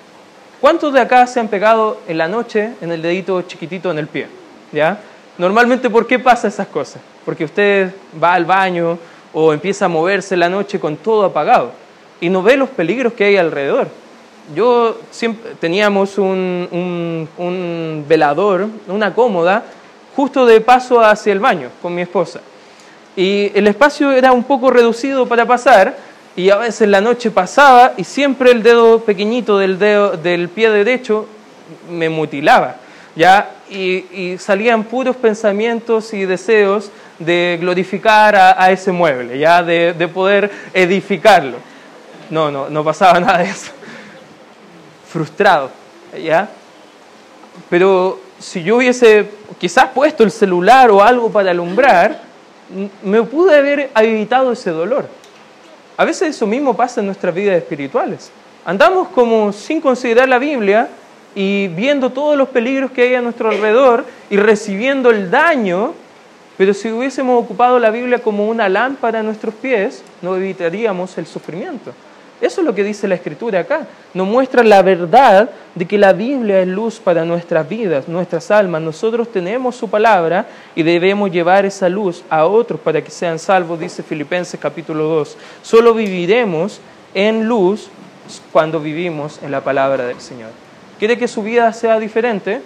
¿Cuántos 0.60 0.94
de 0.94 1.00
acá 1.00 1.26
se 1.26 1.40
han 1.40 1.48
pegado 1.48 2.00
en 2.08 2.16
la 2.16 2.28
noche 2.28 2.70
en 2.80 2.90
el 2.90 3.02
dedito 3.02 3.42
chiquitito 3.42 3.90
en 3.90 3.98
el 3.98 4.06
pie? 4.06 4.26
¿Ya? 4.72 4.98
Normalmente, 5.38 5.90
¿por 5.90 6.06
qué 6.06 6.18
pasa 6.18 6.48
esas 6.48 6.68
cosas? 6.68 7.02
Porque 7.24 7.44
usted 7.44 7.92
va 8.22 8.34
al 8.34 8.44
baño 8.44 8.98
o 9.32 9.52
empieza 9.52 9.86
a 9.86 9.88
moverse 9.88 10.36
la 10.36 10.48
noche 10.48 10.78
con 10.78 10.96
todo 10.96 11.24
apagado 11.24 11.72
y 12.20 12.28
no 12.28 12.42
ve 12.42 12.56
los 12.56 12.68
peligros 12.68 13.12
que 13.14 13.24
hay 13.24 13.36
alrededor 13.36 13.88
yo 14.52 14.98
teníamos 15.60 16.18
un, 16.18 17.28
un, 17.38 18.04
velador, 18.06 18.68
una 18.88 19.14
cómoda, 19.14 19.64
justo 20.14 20.44
de 20.44 20.60
paso 20.60 21.00
hacia 21.00 21.32
el 21.32 21.40
baño 21.40 21.70
con 21.80 21.94
mi 21.94 22.02
esposa. 22.02 22.40
Y 23.16 23.50
el 23.54 23.66
espacio 23.68 24.12
era 24.12 24.32
un 24.32 24.44
poco 24.44 24.70
reducido 24.70 25.26
para 25.26 25.46
pasar 25.46 25.96
y 26.36 26.50
a 26.50 26.56
veces 26.56 26.88
la 26.88 27.00
noche 27.00 27.30
pasaba 27.30 27.94
y 27.96 28.04
siempre 28.04 28.50
el 28.50 28.62
dedo 28.62 29.00
pequeñito 29.00 29.58
del, 29.58 29.78
dedo, 29.78 30.16
del 30.16 30.48
pie 30.48 30.70
derecho 30.70 31.26
me 31.90 32.08
mutilaba. 32.08 32.76
¿Ya? 33.16 33.50
Y, 33.70 34.36
salían 34.38 34.84
puros 34.84 35.16
pensamientos 35.16 36.12
y 36.14 36.24
deseos 36.24 36.90
de 37.18 37.58
glorificar 37.60 38.36
a, 38.36 38.70
ese 38.70 38.92
mueble, 38.92 39.38
¿ya? 39.38 39.62
De, 39.62 39.92
de 39.92 40.08
poder 40.08 40.50
edificarlo. 40.72 41.58
No, 42.30 42.50
no, 42.50 42.68
no 42.68 42.84
pasaba 42.84 43.20
nada 43.20 43.38
de 43.38 43.50
eso 43.50 43.72
frustrado, 45.14 45.70
¿ya? 46.20 46.48
Pero 47.70 48.18
si 48.40 48.64
yo 48.64 48.78
hubiese 48.78 49.30
quizás 49.60 49.90
puesto 49.94 50.24
el 50.24 50.32
celular 50.32 50.90
o 50.90 51.00
algo 51.00 51.30
para 51.30 51.52
alumbrar, 51.52 52.20
me 53.00 53.22
pude 53.22 53.56
haber 53.56 53.92
evitado 53.94 54.50
ese 54.50 54.70
dolor. 54.70 55.06
A 55.96 56.04
veces 56.04 56.34
eso 56.34 56.48
mismo 56.48 56.74
pasa 56.74 56.98
en 56.98 57.06
nuestras 57.06 57.32
vidas 57.32 57.56
espirituales. 57.56 58.32
Andamos 58.64 59.06
como 59.10 59.52
sin 59.52 59.80
considerar 59.80 60.28
la 60.28 60.40
Biblia 60.40 60.88
y 61.34 61.68
viendo 61.68 62.10
todos 62.10 62.36
los 62.36 62.48
peligros 62.48 62.90
que 62.90 63.02
hay 63.02 63.14
a 63.14 63.20
nuestro 63.20 63.50
alrededor 63.50 64.04
y 64.30 64.36
recibiendo 64.36 65.10
el 65.10 65.30
daño 65.30 65.94
Pero 66.56 66.72
si 66.72 66.90
hubiésemos 66.90 67.42
ocupado 67.42 67.78
la 67.78 67.90
Biblia 67.90 68.20
como 68.20 68.48
una 68.48 68.68
lámpara 68.68 69.20
a 69.20 69.22
nuestros 69.22 69.54
pies, 69.54 70.04
no 70.22 70.36
evitaríamos 70.36 71.18
el 71.18 71.26
sufrimiento. 71.26 71.92
Eso 72.40 72.60
es 72.60 72.66
lo 72.66 72.74
que 72.74 72.84
dice 72.84 73.08
la 73.08 73.14
Escritura 73.14 73.60
acá. 73.60 73.86
Nos 74.12 74.26
muestra 74.26 74.62
la 74.62 74.82
verdad 74.82 75.50
de 75.74 75.86
que 75.86 75.98
la 75.98 76.12
Biblia 76.12 76.60
es 76.60 76.68
luz 76.68 77.00
para 77.00 77.24
nuestras 77.24 77.68
vidas, 77.68 78.06
nuestras 78.06 78.50
almas. 78.50 78.82
Nosotros 78.82 79.32
tenemos 79.32 79.76
su 79.76 79.88
palabra 79.88 80.46
y 80.74 80.82
debemos 80.82 81.30
llevar 81.30 81.64
esa 81.64 81.88
luz 81.88 82.22
a 82.28 82.46
otros 82.46 82.78
para 82.80 83.02
que 83.02 83.10
sean 83.10 83.38
salvos, 83.38 83.80
dice 83.80 84.02
Filipenses 84.02 84.60
capítulo 84.60 85.04
2. 85.04 85.36
Solo 85.62 85.94
viviremos 85.94 86.80
en 87.14 87.48
luz 87.48 87.88
cuando 88.52 88.78
vivimos 88.78 89.40
en 89.42 89.50
la 89.50 89.62
palabra 89.62 90.04
del 90.06 90.20
Señor. 90.20 90.63
¿Quiere 90.98 91.18
que 91.18 91.28
su 91.28 91.42
vida 91.42 91.72
sea 91.72 91.98
diferente? 91.98 92.60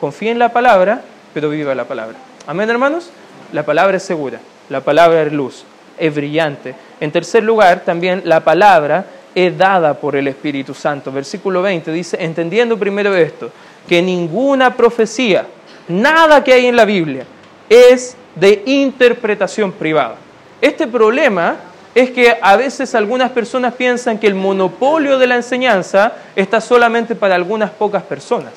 Confíe 0.00 0.30
en 0.30 0.38
la 0.38 0.52
palabra, 0.52 1.02
pero 1.34 1.50
viva 1.50 1.74
la 1.74 1.84
palabra. 1.84 2.16
Amén, 2.46 2.68
hermanos. 2.70 3.10
La 3.52 3.64
palabra 3.64 3.98
es 3.98 4.02
segura, 4.02 4.40
la 4.70 4.80
palabra 4.80 5.22
es 5.22 5.32
luz, 5.32 5.64
es 5.98 6.14
brillante. 6.14 6.74
En 7.00 7.12
tercer 7.12 7.42
lugar, 7.42 7.82
también 7.84 8.22
la 8.24 8.40
palabra 8.40 9.04
es 9.34 9.56
dada 9.56 9.94
por 9.94 10.16
el 10.16 10.28
Espíritu 10.28 10.72
Santo. 10.72 11.12
Versículo 11.12 11.60
20 11.60 11.92
dice, 11.92 12.16
entendiendo 12.18 12.78
primero 12.78 13.14
esto, 13.14 13.50
que 13.86 14.00
ninguna 14.00 14.74
profecía, 14.74 15.46
nada 15.88 16.42
que 16.42 16.54
hay 16.54 16.66
en 16.66 16.76
la 16.76 16.86
Biblia, 16.86 17.24
es 17.68 18.16
de 18.34 18.62
interpretación 18.66 19.72
privada. 19.72 20.16
Este 20.60 20.86
problema 20.86 21.56
es 21.94 22.10
que 22.10 22.38
a 22.40 22.56
veces 22.56 22.94
algunas 22.94 23.30
personas 23.32 23.74
piensan 23.74 24.18
que 24.18 24.26
el 24.26 24.34
monopolio 24.34 25.18
de 25.18 25.26
la 25.26 25.36
enseñanza 25.36 26.14
está 26.34 26.60
solamente 26.60 27.14
para 27.14 27.34
algunas 27.34 27.70
pocas 27.70 28.02
personas. 28.02 28.52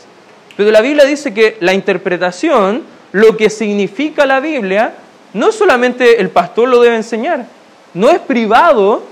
Pero 0.56 0.72
la 0.72 0.82
Biblia 0.82 1.04
dice 1.04 1.34
que 1.34 1.58
la 1.60 1.74
interpretación, 1.74 2.84
lo 3.12 3.36
que 3.36 3.50
significa 3.50 4.26
la 4.26 4.40
Biblia, 4.40 4.94
no 5.34 5.52
solamente 5.52 6.22
el 6.22 6.30
pastor 6.30 6.70
lo 6.70 6.80
debe 6.82 6.96
enseñar, 6.96 7.46
no 7.94 8.10
es 8.10 8.20
privado, 8.20 9.04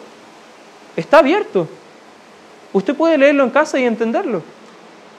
está 0.95 1.19
abierto. 1.19 1.67
Usted 2.71 2.95
puede 2.95 3.17
leerlo 3.17 3.43
en 3.43 3.49
casa 3.49 3.77
y 3.77 3.83
entenderlo. 3.83 4.41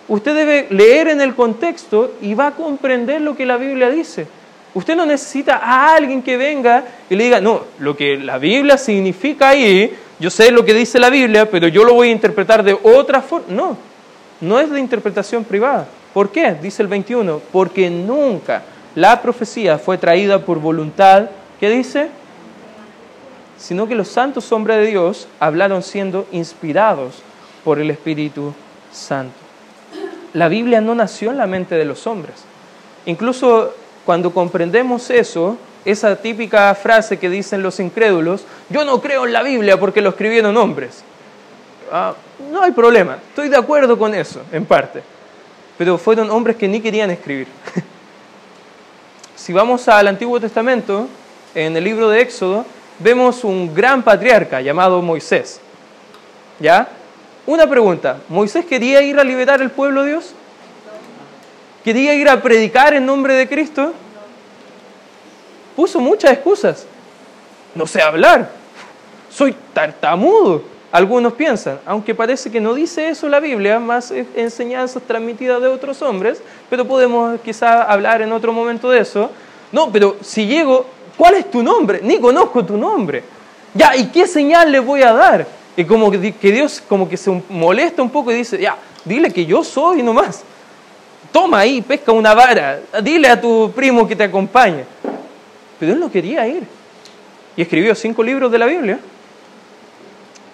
Usted 0.08 0.34
debe 0.34 0.66
leer 0.70 1.08
en 1.08 1.20
el 1.20 1.34
contexto 1.34 2.14
y 2.22 2.34
va 2.34 2.48
a 2.48 2.50
comprender 2.52 3.20
lo 3.20 3.36
que 3.36 3.46
la 3.46 3.58
Biblia 3.58 3.90
dice. 3.90 4.26
Usted 4.74 4.96
no 4.96 5.06
necesita 5.06 5.56
a 5.56 5.94
alguien 5.94 6.20
que 6.20 6.37
venga 6.37 6.84
y 7.08 7.14
le 7.14 7.24
diga, 7.24 7.40
no, 7.40 7.62
lo 7.78 7.96
que 7.96 8.16
la 8.16 8.38
Biblia 8.38 8.76
significa 8.76 9.50
ahí, 9.50 9.94
yo 10.18 10.30
sé 10.30 10.50
lo 10.50 10.64
que 10.64 10.74
dice 10.74 10.98
la 10.98 11.10
Biblia, 11.10 11.48
pero 11.48 11.68
yo 11.68 11.84
lo 11.84 11.94
voy 11.94 12.08
a 12.08 12.12
interpretar 12.12 12.64
de 12.64 12.76
otra 12.82 13.22
forma. 13.22 13.46
No, 13.50 13.76
no 14.40 14.58
es 14.58 14.70
de 14.70 14.80
interpretación 14.80 15.44
privada. 15.44 15.87
¿Por 16.12 16.30
qué? 16.30 16.54
Dice 16.60 16.82
el 16.82 16.88
21, 16.88 17.40
porque 17.52 17.88
nunca 17.88 18.62
la 18.94 19.20
profecía 19.22 19.78
fue 19.78 19.98
traída 19.98 20.40
por 20.40 20.60
voluntad, 20.60 21.30
¿qué 21.58 21.68
dice? 21.70 22.08
Sino 23.58 23.88
que 23.88 23.94
los 23.94 24.08
santos 24.08 24.50
hombres 24.52 24.78
de 24.78 24.87
Dios 24.87 25.28
hablaron 25.40 25.82
siendo 25.82 26.26
inspirados 26.32 27.22
por 27.64 27.80
el 27.80 27.90
Espíritu 27.90 28.54
Santo. 28.92 29.34
La 30.32 30.48
Biblia 30.48 30.80
no 30.80 30.94
nació 30.94 31.30
en 31.30 31.38
la 31.38 31.46
mente 31.46 31.76
de 31.76 31.84
los 31.84 32.06
hombres. 32.06 32.44
Incluso 33.06 33.72
cuando 34.04 34.32
comprendemos 34.32 35.10
eso, 35.10 35.56
esa 35.84 36.16
típica 36.16 36.74
frase 36.74 37.18
que 37.18 37.28
dicen 37.28 37.62
los 37.62 37.80
incrédulos, 37.80 38.44
yo 38.70 38.84
no 38.84 39.00
creo 39.00 39.26
en 39.26 39.32
la 39.32 39.42
Biblia 39.42 39.78
porque 39.78 40.00
lo 40.00 40.10
escribieron 40.10 40.56
hombres. 40.56 41.02
Ah, 41.92 42.14
no 42.50 42.62
hay 42.62 42.72
problema, 42.72 43.18
estoy 43.28 43.48
de 43.48 43.56
acuerdo 43.56 43.98
con 43.98 44.14
eso, 44.14 44.42
en 44.52 44.64
parte. 44.64 45.02
Pero 45.76 45.98
fueron 45.98 46.30
hombres 46.30 46.56
que 46.56 46.68
ni 46.68 46.80
querían 46.80 47.10
escribir. 47.10 47.48
si 49.36 49.52
vamos 49.52 49.86
al 49.88 50.08
Antiguo 50.08 50.40
Testamento, 50.40 51.08
en 51.54 51.76
el 51.76 51.84
libro 51.84 52.08
de 52.08 52.20
Éxodo, 52.20 52.64
vemos 52.98 53.44
un 53.44 53.74
gran 53.74 54.02
patriarca 54.02 54.60
llamado 54.60 55.02
Moisés. 55.02 55.60
¿Ya? 56.60 56.88
Una 57.46 57.66
pregunta, 57.68 58.18
¿Moisés 58.28 58.64
quería 58.64 59.02
ir 59.02 59.18
a 59.18 59.24
liberar 59.24 59.60
al 59.60 59.70
pueblo 59.70 60.02
de 60.02 60.10
Dios? 60.10 60.34
Quería 61.84 62.14
ir 62.14 62.28
a 62.28 62.40
predicar 62.40 62.94
en 62.94 63.04
nombre 63.04 63.34
de 63.34 63.46
Cristo, 63.46 63.92
puso 65.76 66.00
muchas 66.00 66.32
excusas. 66.32 66.86
No 67.74 67.86
sé 67.86 68.00
hablar, 68.00 68.50
soy 69.30 69.54
tartamudo, 69.74 70.62
algunos 70.90 71.34
piensan, 71.34 71.78
aunque 71.84 72.14
parece 72.14 72.50
que 72.50 72.60
no 72.60 72.72
dice 72.72 73.08
eso 73.08 73.28
la 73.28 73.40
Biblia, 73.40 73.78
más 73.78 74.12
enseñanzas 74.34 75.02
transmitidas 75.02 75.60
de 75.60 75.68
otros 75.68 76.00
hombres, 76.02 76.40
pero 76.70 76.86
podemos 76.86 77.38
quizá 77.40 77.82
hablar 77.82 78.22
en 78.22 78.32
otro 78.32 78.52
momento 78.52 78.90
de 78.90 79.00
eso. 79.00 79.30
No, 79.72 79.90
pero 79.92 80.16
si 80.22 80.46
llego, 80.46 80.86
¿cuál 81.16 81.34
es 81.34 81.50
tu 81.50 81.62
nombre? 81.62 82.00
Ni 82.02 82.18
conozco 82.18 82.64
tu 82.64 82.78
nombre. 82.78 83.24
Ya, 83.74 83.96
¿y 83.96 84.06
qué 84.06 84.26
señal 84.28 84.70
le 84.70 84.78
voy 84.78 85.02
a 85.02 85.12
dar? 85.12 85.46
Y 85.76 85.84
como 85.84 86.10
que 86.12 86.18
Dios 86.18 86.80
como 86.88 87.08
que 87.08 87.16
se 87.16 87.42
molesta 87.48 88.00
un 88.00 88.10
poco 88.10 88.30
y 88.30 88.36
dice, 88.36 88.56
ya, 88.60 88.76
dile 89.04 89.32
que 89.32 89.44
yo 89.44 89.64
soy 89.64 90.00
nomás 90.00 90.44
toma 91.34 91.58
ahí, 91.58 91.82
pesca 91.82 92.12
una 92.12 92.32
vara, 92.32 92.78
dile 93.02 93.26
a 93.26 93.40
tu 93.40 93.72
primo 93.74 94.06
que 94.06 94.14
te 94.14 94.22
acompañe. 94.22 94.84
Pero 95.80 95.92
él 95.92 95.98
no 95.98 96.08
quería 96.08 96.46
ir. 96.46 96.62
Y 97.56 97.62
escribió 97.62 97.92
cinco 97.96 98.22
libros 98.22 98.52
de 98.52 98.58
la 98.58 98.66
Biblia. 98.66 99.00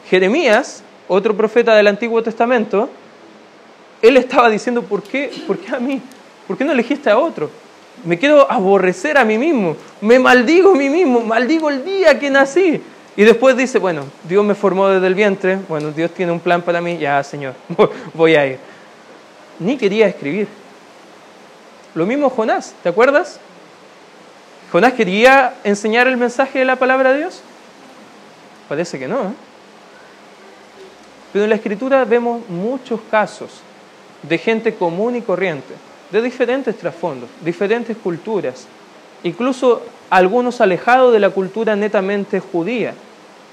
Jeremías, 0.08 0.82
otro 1.06 1.36
profeta 1.36 1.74
del 1.74 1.86
Antiguo 1.86 2.22
Testamento, 2.22 2.88
él 4.00 4.16
estaba 4.16 4.48
diciendo, 4.48 4.80
¿por 4.82 5.02
qué, 5.02 5.30
¿por 5.46 5.58
qué 5.58 5.74
a 5.74 5.78
mí? 5.78 6.00
¿Por 6.46 6.56
qué 6.56 6.64
no 6.64 6.72
elegiste 6.72 7.10
a 7.10 7.18
otro? 7.18 7.50
Me 8.02 8.18
quiero 8.18 8.50
aborrecer 8.50 9.18
a 9.18 9.24
mí 9.26 9.36
mismo, 9.36 9.76
me 10.00 10.18
maldigo 10.18 10.72
a 10.72 10.76
mí 10.76 10.88
mismo, 10.88 11.20
maldigo 11.20 11.68
el 11.68 11.84
día 11.84 12.18
que 12.18 12.30
nací. 12.30 12.80
Y 13.18 13.24
después 13.24 13.54
dice, 13.54 13.78
bueno, 13.78 14.04
Dios 14.26 14.42
me 14.42 14.54
formó 14.54 14.88
desde 14.88 15.06
el 15.08 15.14
vientre, 15.14 15.58
bueno, 15.68 15.90
Dios 15.90 16.10
tiene 16.12 16.32
un 16.32 16.40
plan 16.40 16.62
para 16.62 16.80
mí, 16.80 16.96
ya 16.96 17.22
Señor, 17.22 17.52
voy 18.14 18.34
a 18.34 18.46
ir. 18.46 18.58
Ni 19.58 19.76
quería 19.76 20.06
escribir. 20.06 20.60
Lo 21.94 22.07
mismo 22.07 22.31
Jonás, 22.31 22.74
¿te 22.83 22.88
acuerdas? 22.88 23.40
¿Jonás 24.70 24.92
quería 24.92 25.55
enseñar 25.64 26.07
el 26.07 26.16
mensaje 26.16 26.61
de 26.61 26.64
la 26.64 26.76
palabra 26.76 27.12
de 27.12 27.18
Dios? 27.18 27.40
Parece 28.68 28.98
que 28.98 29.09
no. 29.09 29.22
¿eh? 29.22 29.33
Pero 31.33 31.44
en 31.44 31.50
la 31.50 31.57
escritura 31.57 32.05
vemos 32.05 32.48
muchos 32.48 33.00
casos 33.11 33.61
de 34.22 34.38
gente 34.38 34.74
común 34.74 35.16
y 35.16 35.22
corriente, 35.22 35.74
de 36.12 36.22
diferentes 36.22 36.76
trasfondos, 36.76 37.29
diferentes 37.40 37.96
culturas, 37.96 38.66
incluso 39.24 39.83
algunos 40.11 40.61
alejados 40.61 41.12
de 41.12 41.18
la 41.18 41.31
cultura 41.31 41.74
netamente 41.74 42.38
judía, 42.38 42.94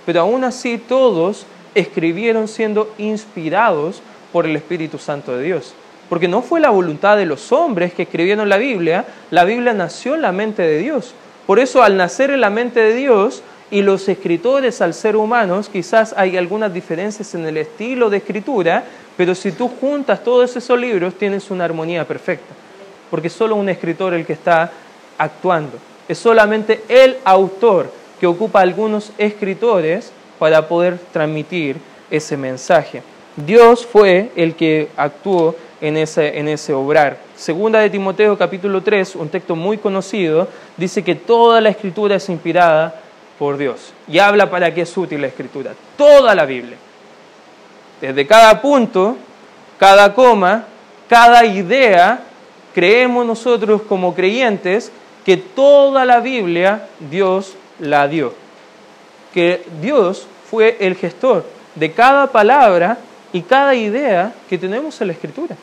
pero 0.05 0.21
aún 0.21 0.43
así 0.43 0.77
todos 0.77 1.47
escribieron 1.73 2.47
siendo 2.47 2.93
inspirados 2.99 4.01
por 4.31 4.45
el 4.45 4.55
Espíritu 4.55 4.99
Santo 4.99 5.35
de 5.35 5.43
Dios 5.43 5.73
porque 6.09 6.27
no 6.27 6.41
fue 6.41 6.59
la 6.59 6.69
voluntad 6.69 7.17
de 7.17 7.25
los 7.25 7.51
hombres 7.51 7.93
que 7.93 8.03
escribieron 8.03 8.49
la 8.49 8.57
Biblia, 8.57 9.05
la 9.31 9.43
Biblia 9.43 9.73
nació 9.73 10.15
en 10.15 10.21
la 10.21 10.31
mente 10.31 10.61
de 10.61 10.77
Dios. 10.79 11.13
Por 11.45 11.59
eso 11.59 11.83
al 11.83 11.97
nacer 11.97 12.29
en 12.31 12.41
la 12.41 12.49
mente 12.49 12.79
de 12.79 12.93
Dios 12.93 13.43
y 13.69 13.81
los 13.81 14.07
escritores 14.07 14.81
al 14.81 14.93
ser 14.93 15.15
humanos, 15.15 15.69
quizás 15.69 16.13
hay 16.17 16.37
algunas 16.37 16.73
diferencias 16.73 17.35
en 17.35 17.45
el 17.45 17.57
estilo 17.57 18.09
de 18.09 18.17
escritura, 18.17 18.83
pero 19.17 19.35
si 19.35 19.51
tú 19.51 19.67
juntas 19.67 20.23
todos 20.23 20.55
esos 20.55 20.79
libros 20.79 21.15
tienes 21.15 21.51
una 21.51 21.65
armonía 21.65 22.07
perfecta, 22.07 22.53
porque 23.09 23.27
es 23.27 23.33
solo 23.33 23.55
un 23.55 23.69
escritor 23.69 24.13
el 24.13 24.25
que 24.25 24.33
está 24.33 24.71
actuando, 25.17 25.77
es 26.07 26.17
solamente 26.17 26.83
el 26.87 27.17
autor 27.25 27.91
que 28.19 28.27
ocupa 28.27 28.61
algunos 28.61 29.11
escritores 29.17 30.11
para 30.39 30.67
poder 30.67 30.97
transmitir 31.11 31.77
ese 32.09 32.37
mensaje. 32.37 33.01
Dios 33.35 33.85
fue 33.85 34.31
el 34.35 34.55
que 34.55 34.89
actuó 34.97 35.55
en 35.81 35.97
ese, 35.97 36.39
en 36.39 36.47
ese 36.47 36.73
obrar. 36.73 37.17
Segunda 37.35 37.79
de 37.79 37.89
Timoteo 37.89 38.37
capítulo 38.37 38.81
3, 38.81 39.15
un 39.15 39.29
texto 39.29 39.55
muy 39.55 39.77
conocido, 39.77 40.47
dice 40.75 41.03
que 41.03 41.15
toda 41.15 41.61
la 41.61 41.69
escritura 41.69 42.15
es 42.15 42.29
inspirada 42.29 43.01
por 43.37 43.57
Dios. 43.57 43.93
Y 44.07 44.19
habla 44.19 44.49
para 44.49 44.73
qué 44.73 44.81
es 44.81 44.97
útil 44.97 45.21
la 45.21 45.27
escritura. 45.27 45.73
Toda 45.97 46.33
la 46.33 46.45
Biblia. 46.45 46.77
Desde 48.01 48.25
cada 48.27 48.61
punto, 48.61 49.17
cada 49.79 50.13
coma, 50.13 50.65
cada 51.07 51.45
idea, 51.45 52.21
creemos 52.73 53.25
nosotros 53.25 53.81
como 53.83 54.13
creyentes 54.13 54.91
que 55.25 55.37
toda 55.37 56.05
la 56.05 56.19
Biblia 56.19 56.87
Dios 57.09 57.55
la 57.79 58.07
dio. 58.07 58.33
Que 59.33 59.63
Dios 59.81 60.27
fue 60.49 60.77
el 60.79 60.95
gestor 60.95 61.45
de 61.75 61.91
cada 61.91 62.27
palabra 62.27 62.97
y 63.33 63.41
cada 63.41 63.75
idea 63.75 64.33
que 64.49 64.57
tenemos 64.57 64.99
en 65.01 65.07
la 65.07 65.13
Escritura. 65.13 65.55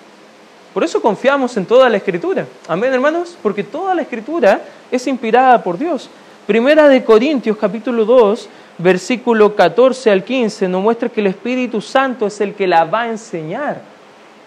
Por 0.74 0.82
eso 0.82 1.00
confiamos 1.00 1.56
en 1.56 1.66
toda 1.66 1.88
la 1.88 1.98
Escritura. 1.98 2.46
Amén, 2.66 2.92
hermanos, 2.92 3.38
porque 3.40 3.62
toda 3.62 3.94
la 3.94 4.02
Escritura 4.02 4.60
es 4.90 5.06
inspirada 5.06 5.62
por 5.62 5.78
Dios. 5.78 6.10
Primera 6.48 6.88
de 6.88 7.04
Corintios 7.04 7.56
capítulo 7.56 8.04
2, 8.04 8.48
versículo 8.78 9.54
14 9.54 10.10
al 10.10 10.24
15 10.24 10.68
nos 10.68 10.82
muestra 10.82 11.08
que 11.08 11.20
el 11.20 11.28
Espíritu 11.28 11.80
Santo 11.80 12.26
es 12.26 12.40
el 12.40 12.54
que 12.54 12.66
la 12.66 12.82
va 12.84 13.02
a 13.02 13.08
enseñar. 13.08 13.82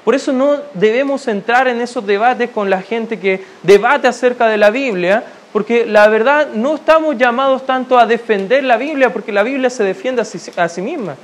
Por 0.03 0.15
eso 0.15 0.34
no 0.34 0.57
debemos 0.73 1.30
entrar 1.30 1.69
en 1.69 1.80
esos 1.80 2.05
debates 2.05 2.49
con 2.49 2.69
la 2.69 2.82
gente 2.82 3.17
que 3.17 3.45
debate 3.63 4.09
acerca 4.09 4.47
de 4.47 4.57
la 4.57 4.69
Biblia, 4.69 5.23
Porque 5.53 5.86
la 5.86 6.09
verdad 6.09 6.49
no 6.53 6.75
estamos 6.75 7.17
llamados 7.17 7.65
tanto 7.65 7.97
a 7.97 8.05
defender 8.05 8.65
la 8.65 8.75
Biblia, 8.75 9.13
porque 9.13 9.32
la 9.32 9.43
Biblia 9.43 9.69
se 9.69 9.84
defiende 9.84 10.21
a 10.21 10.25
sí, 10.25 10.39
a 10.57 10.67
sí 10.67 10.82
misma. 10.82 11.15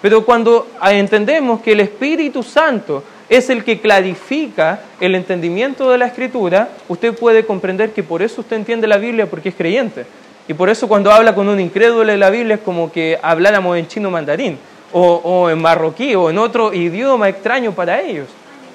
Pero 0.00 0.24
cuando 0.24 0.66
entendemos 0.82 1.60
que 1.60 1.72
el 1.72 1.80
Espíritu 1.80 2.42
Santo 2.42 3.02
es 3.28 3.50
el 3.50 3.64
que 3.64 3.80
clarifica 3.80 4.80
el 5.00 5.14
entendimiento 5.14 5.90
de 5.90 5.98
la 5.98 6.06
Escritura, 6.06 6.68
usted 6.88 7.14
puede 7.14 7.44
comprender 7.44 7.90
que 7.90 8.02
por 8.02 8.22
eso 8.22 8.40
usted 8.40 8.56
entiende 8.56 8.86
la 8.86 8.98
Biblia 8.98 9.26
porque 9.26 9.48
es 9.48 9.54
creyente. 9.54 10.06
Y 10.48 10.54
por 10.54 10.68
eso 10.68 10.86
cuando 10.86 11.10
habla 11.10 11.34
con 11.34 11.48
un 11.48 11.58
incrédulo 11.58 12.10
de 12.10 12.16
la 12.16 12.30
Biblia 12.30 12.54
es 12.54 12.60
como 12.60 12.92
que 12.92 13.18
habláramos 13.20 13.76
en 13.76 13.88
chino 13.88 14.10
mandarín, 14.10 14.58
o, 14.92 15.50
en 15.50 15.60
marroquí, 15.60 16.14
o 16.14 16.30
en 16.30 16.38
otro 16.38 16.72
idioma 16.72 17.28
extraño 17.28 17.72
para 17.72 18.00
ellos. 18.00 18.28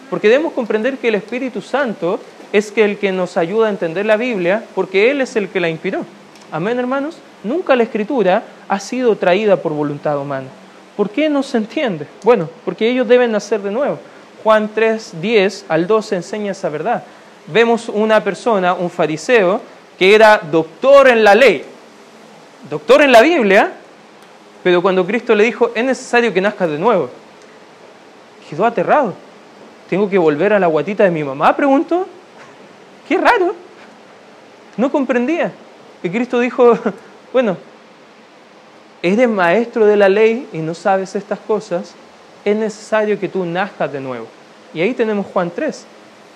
Porque 0.10 0.28
debemos 0.28 0.54
comprender 0.54 0.98
que 0.98 1.08
el 1.08 1.16
Espíritu 1.16 1.62
Santo 1.62 2.20
es 2.52 2.74
el 2.76 2.98
que 2.98 3.14
nos 3.14 3.38
ayuda 3.38 3.68
a 3.68 3.70
entender 3.70 4.06
la 4.06 4.18
Biblia, 4.18 4.66
porque 4.76 5.10
Él 5.10 5.22
es 5.22 5.36
el 5.38 5.48
que 5.48 5.62
la 5.62 5.70
inspiró. 5.70 6.06
Amén, 6.52 6.78
hermanos. 6.78 7.18
Nunca 7.46 7.76
la 7.78 7.84
Escritura 7.84 8.44
ha 8.68 8.80
sido 8.80 9.16
traída 9.16 9.56
por 9.56 9.72
voluntad 9.72 10.20
humana. 10.20 10.48
¿Por 10.98 11.10
qué 11.10 11.30
no 11.30 11.42
se 11.42 11.58
entiende? 11.58 12.06
Bueno, 12.24 12.50
porque 12.66 12.90
ellos 12.90 13.08
deben 13.08 13.32
nacer 13.32 13.62
de 13.62 13.72
nuevo. 13.72 13.98
Juan 14.44 14.70
3, 14.74 15.22
10 15.22 15.66
al 15.70 15.88
12 15.88 16.16
enseña 16.16 16.52
esa 16.52 16.70
verdad. 16.70 17.04
Vemos 17.48 17.90
una 17.90 18.24
persona, 18.24 18.74
un 18.74 18.90
fariseo, 18.90 19.62
que 19.98 20.16
era 20.16 20.40
doctor 20.52 21.08
en 21.08 21.24
la 21.24 21.36
ley, 21.36 21.64
doctor 22.70 23.02
en 23.02 23.12
la 23.12 23.22
Biblia, 23.22 23.72
pero 24.64 24.82
cuando 24.82 25.06
Cristo 25.06 25.36
le 25.36 25.44
dijo, 25.44 25.72
es 25.76 25.84
necesario 25.84 26.34
que 26.34 26.42
nazcas 26.42 26.70
de 26.70 26.78
nuevo, 26.78 27.10
quedó 28.50 28.66
aterrado. 28.66 29.14
¿Tengo 29.90 30.10
que 30.10 30.18
volver 30.18 30.54
a 30.54 30.60
la 30.60 30.68
guatita 30.68 31.04
de 31.04 31.12
mi 31.12 31.24
mamá? 31.24 31.56
Preguntó. 31.56 32.08
Qué 33.08 33.18
raro. 33.18 33.56
No 34.78 34.92
comprendía. 34.92 35.52
Y 36.02 36.10
Cristo 36.10 36.40
dijo, 36.40 36.78
bueno, 37.34 37.58
eres 39.02 39.28
maestro 39.28 39.86
de 39.86 39.98
la 39.98 40.10
ley 40.10 40.48
y 40.54 40.60
no 40.60 40.74
sabes 40.74 41.16
estas 41.16 41.40
cosas, 41.40 41.94
es 42.44 42.56
necesario 42.56 43.20
que 43.20 43.30
tú 43.30 43.46
nazcas 43.46 43.92
de 43.92 44.00
nuevo. 44.00 44.28
Y 44.74 44.82
ahí 44.82 44.94
tenemos 44.94 45.26
Juan 45.28 45.52
3, 45.54 45.86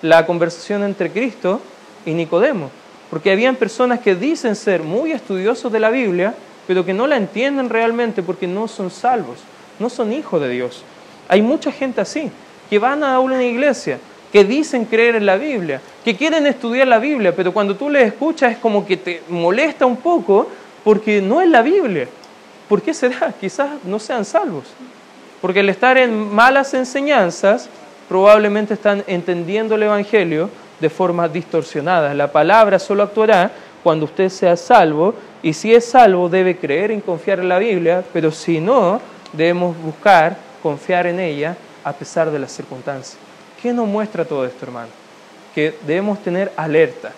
la 0.02 0.26
conversación 0.26 0.82
entre 0.82 1.10
Cristo 1.10 1.60
y 2.04 2.12
Nicodemo. 2.12 2.70
Porque 3.10 3.32
habían 3.32 3.56
personas 3.56 4.00
que 4.00 4.14
dicen 4.14 4.56
ser 4.56 4.82
muy 4.82 5.12
estudiosos 5.12 5.72
de 5.72 5.80
la 5.80 5.90
Biblia, 5.90 6.34
pero 6.66 6.84
que 6.84 6.92
no 6.92 7.06
la 7.06 7.16
entienden 7.16 7.70
realmente 7.70 8.22
porque 8.22 8.46
no 8.46 8.68
son 8.68 8.90
salvos, 8.90 9.38
no 9.78 9.88
son 9.88 10.12
hijos 10.12 10.40
de 10.40 10.48
Dios. 10.48 10.82
Hay 11.28 11.42
mucha 11.42 11.70
gente 11.70 12.00
así, 12.00 12.30
que 12.68 12.78
van 12.78 13.04
a 13.04 13.20
una 13.20 13.42
iglesia, 13.44 13.98
que 14.32 14.44
dicen 14.44 14.84
creer 14.84 15.16
en 15.16 15.26
la 15.26 15.36
Biblia, 15.36 15.80
que 16.04 16.16
quieren 16.16 16.46
estudiar 16.46 16.88
la 16.88 16.98
Biblia, 16.98 17.34
pero 17.34 17.52
cuando 17.52 17.76
tú 17.76 17.88
les 17.88 18.08
escuchas 18.08 18.52
es 18.52 18.58
como 18.58 18.84
que 18.84 18.96
te 18.96 19.22
molesta 19.28 19.86
un 19.86 19.96
poco 19.96 20.48
porque 20.84 21.22
no 21.22 21.40
es 21.40 21.48
la 21.48 21.62
Biblia. 21.62 22.08
¿Por 22.68 22.82
qué 22.82 22.92
será? 22.92 23.32
Quizás 23.40 23.70
no 23.84 23.98
sean 23.98 24.24
salvos. 24.24 24.64
Porque 25.46 25.60
al 25.60 25.68
estar 25.68 25.96
en 25.96 26.34
malas 26.34 26.74
enseñanzas, 26.74 27.68
probablemente 28.08 28.74
están 28.74 29.04
entendiendo 29.06 29.76
el 29.76 29.84
Evangelio 29.84 30.50
de 30.80 30.90
forma 30.90 31.28
distorsionada. 31.28 32.12
La 32.14 32.32
palabra 32.32 32.80
solo 32.80 33.04
actuará 33.04 33.52
cuando 33.84 34.06
usted 34.06 34.28
sea 34.28 34.56
salvo 34.56 35.14
y 35.44 35.52
si 35.52 35.72
es 35.72 35.84
salvo 35.84 36.28
debe 36.28 36.56
creer 36.56 36.90
y 36.90 37.00
confiar 37.00 37.38
en 37.38 37.48
la 37.48 37.60
Biblia, 37.60 38.02
pero 38.12 38.32
si 38.32 38.58
no, 38.58 39.00
debemos 39.32 39.80
buscar 39.80 40.36
confiar 40.64 41.06
en 41.06 41.20
ella 41.20 41.56
a 41.84 41.92
pesar 41.92 42.28
de 42.32 42.40
las 42.40 42.50
circunstancias. 42.50 43.16
¿Qué 43.62 43.72
nos 43.72 43.86
muestra 43.86 44.24
todo 44.24 44.44
esto, 44.44 44.66
hermano? 44.66 44.90
Que 45.54 45.76
debemos 45.86 46.20
tener 46.24 46.50
alerta. 46.56 47.12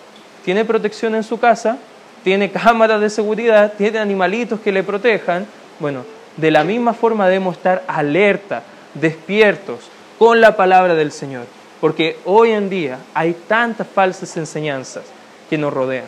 ¿Tiene 0.45 0.65
protección 0.65 1.15
en 1.15 1.23
su 1.23 1.39
casa? 1.39 1.79
¿Tiene 2.23 2.51
cámaras 2.51 3.01
de 3.01 3.09
seguridad? 3.09 3.73
¿Tiene 3.75 3.97
animalitos 3.97 4.59
que 4.59 4.71
le 4.71 4.83
protejan? 4.83 5.47
Bueno, 5.79 6.03
de 6.39 6.51
la 6.51 6.63
misma 6.63 6.93
forma 6.93 7.27
debemos 7.27 7.57
estar 7.57 7.83
alerta, 7.87 8.63
despiertos 8.93 9.89
con 10.17 10.41
la 10.41 10.55
palabra 10.55 10.95
del 10.95 11.11
Señor, 11.11 11.45
porque 11.81 12.17
hoy 12.25 12.51
en 12.51 12.69
día 12.69 12.99
hay 13.13 13.35
tantas 13.47 13.87
falsas 13.87 14.35
enseñanzas 14.37 15.03
que 15.49 15.57
nos 15.57 15.73
rodean. 15.73 16.05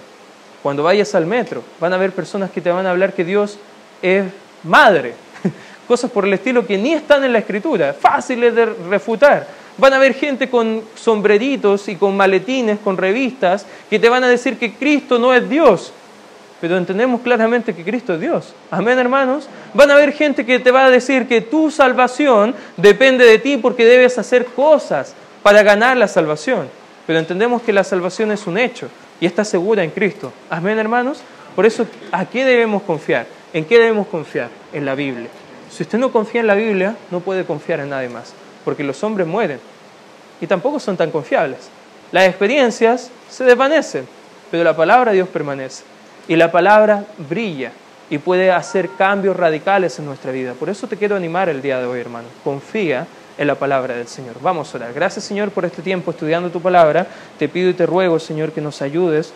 Cuando 0.64 0.84
vayas 0.84 1.16
al 1.16 1.26
metro, 1.26 1.64
van 1.80 1.94
a 1.94 1.96
haber 1.96 2.12
personas 2.12 2.52
que 2.52 2.62
te 2.62 2.72
van 2.72 2.86
a 2.86 2.92
hablar 2.92 3.14
que 3.14 3.26
Dios 3.26 3.58
es 4.02 4.26
madre, 4.64 5.16
cosas 5.88 6.12
por 6.12 6.26
el 6.26 6.34
estilo 6.34 6.66
que 6.66 6.78
ni 6.78 6.94
están 6.94 7.24
en 7.24 7.34
la 7.34 7.40
escritura, 7.40 7.94
fáciles 7.94 8.54
de 8.56 8.66
refutar. 8.66 9.48
Van 9.78 9.94
a 9.94 9.96
haber 9.96 10.14
gente 10.14 10.50
con 10.50 10.84
sombreritos 10.96 11.88
y 11.88 11.96
con 11.96 12.16
maletines, 12.16 12.80
con 12.80 12.98
revistas, 12.98 13.66
que 13.90 14.00
te 14.00 14.10
van 14.10 14.24
a 14.24 14.28
decir 14.28 14.58
que 14.58 14.74
Cristo 14.74 15.18
no 15.18 15.34
es 15.34 15.50
Dios, 15.50 15.94
pero 16.62 16.78
entendemos 16.78 17.22
claramente 17.22 17.74
que 17.74 17.84
Cristo 17.84 18.14
es 18.14 18.22
Dios. 18.22 18.53
Amén, 18.70 18.99
hermanos. 18.99 19.49
Van 19.74 19.89
a 19.89 19.95
haber 19.95 20.14
gente 20.14 20.45
que 20.45 20.59
te 20.59 20.70
va 20.70 20.86
a 20.86 20.89
decir 20.91 21.28
que 21.28 21.41
tu 21.41 21.72
salvación 21.72 22.53
depende 22.78 23.26
de 23.26 23.39
ti 23.39 23.57
porque 23.57 23.84
debes 23.84 24.20
hacer 24.20 24.45
cosas 24.45 25.16
para 25.41 25.64
ganar 25.64 25.97
la 25.97 26.07
salvación. 26.07 26.70
Pero 27.07 27.18
entendemos 27.18 27.64
que 27.64 27.74
la 27.74 27.84
salvación 27.84 28.32
es 28.32 28.45
un 28.45 28.59
hecho 28.59 28.89
y 29.20 29.26
está 29.26 29.43
segura 29.43 29.84
en 29.84 29.89
Cristo. 29.89 30.32
Amén, 30.51 30.78
hermanos. 30.78 31.22
Por 31.55 31.66
eso, 31.66 31.88
¿a 32.12 32.26
qué 32.26 32.45
debemos 32.45 32.84
confiar? 32.84 33.26
¿En 33.53 33.66
qué 33.66 33.80
debemos 33.80 34.05
confiar? 34.05 34.49
En 34.72 34.86
la 34.86 34.93
Biblia. 34.93 35.30
Si 35.72 35.82
usted 35.82 35.97
no 35.97 36.12
confía 36.12 36.41
en 36.41 36.47
la 36.47 36.55
Biblia, 36.55 36.95
no 37.09 37.22
puede 37.22 37.43
confiar 37.43 37.80
en 37.80 37.89
nadie 37.89 38.09
más, 38.09 38.34
porque 38.64 38.84
los 38.84 39.03
hombres 39.03 39.26
mueren 39.26 39.59
y 40.39 40.45
tampoco 40.45 40.80
son 40.80 40.95
tan 40.95 41.09
confiables. 41.09 41.70
Las 42.12 42.28
experiencias 42.28 43.09
se 43.30 43.45
desvanecen, 43.45 44.05
pero 44.51 44.64
la 44.64 44.76
palabra 44.76 45.12
de 45.12 45.18
Dios 45.18 45.30
permanece. 45.30 45.84
Y 46.32 46.38
la 46.38 46.50
palabra 46.50 47.04
brilla 47.30 47.74
y 48.10 48.18
puede 48.18 48.54
hacer 48.54 48.92
cambios 48.98 49.36
radicales 49.36 50.00
en 50.00 50.06
nuestra 50.06 50.32
vida. 50.32 50.54
Por 50.54 50.70
eso 50.70 50.88
te 50.88 50.96
quiero 50.96 51.18
animar 51.18 51.50
el 51.50 51.62
día 51.62 51.78
de 51.78 51.86
hoy, 51.86 52.00
hermano. 52.00 52.30
Confía 52.42 53.06
en 53.38 53.48
la 53.48 53.56
palabra 53.56 53.98
del 53.98 54.08
Señor. 54.08 54.36
Vamos 54.42 54.74
a 54.74 54.78
orar. 54.78 54.94
Gracias, 54.94 55.26
Señor, 55.26 55.52
por 55.52 55.66
este 55.66 55.82
tiempo 55.82 56.12
estudiando 56.12 56.50
tu 56.50 56.62
palabra. 56.62 57.06
Te 57.38 57.50
pido 57.50 57.70
y 57.70 57.74
te 57.74 57.86
ruego, 57.86 58.18
Señor, 58.18 58.54
que 58.54 58.62
nos 58.62 58.82
ayudes 58.82 59.30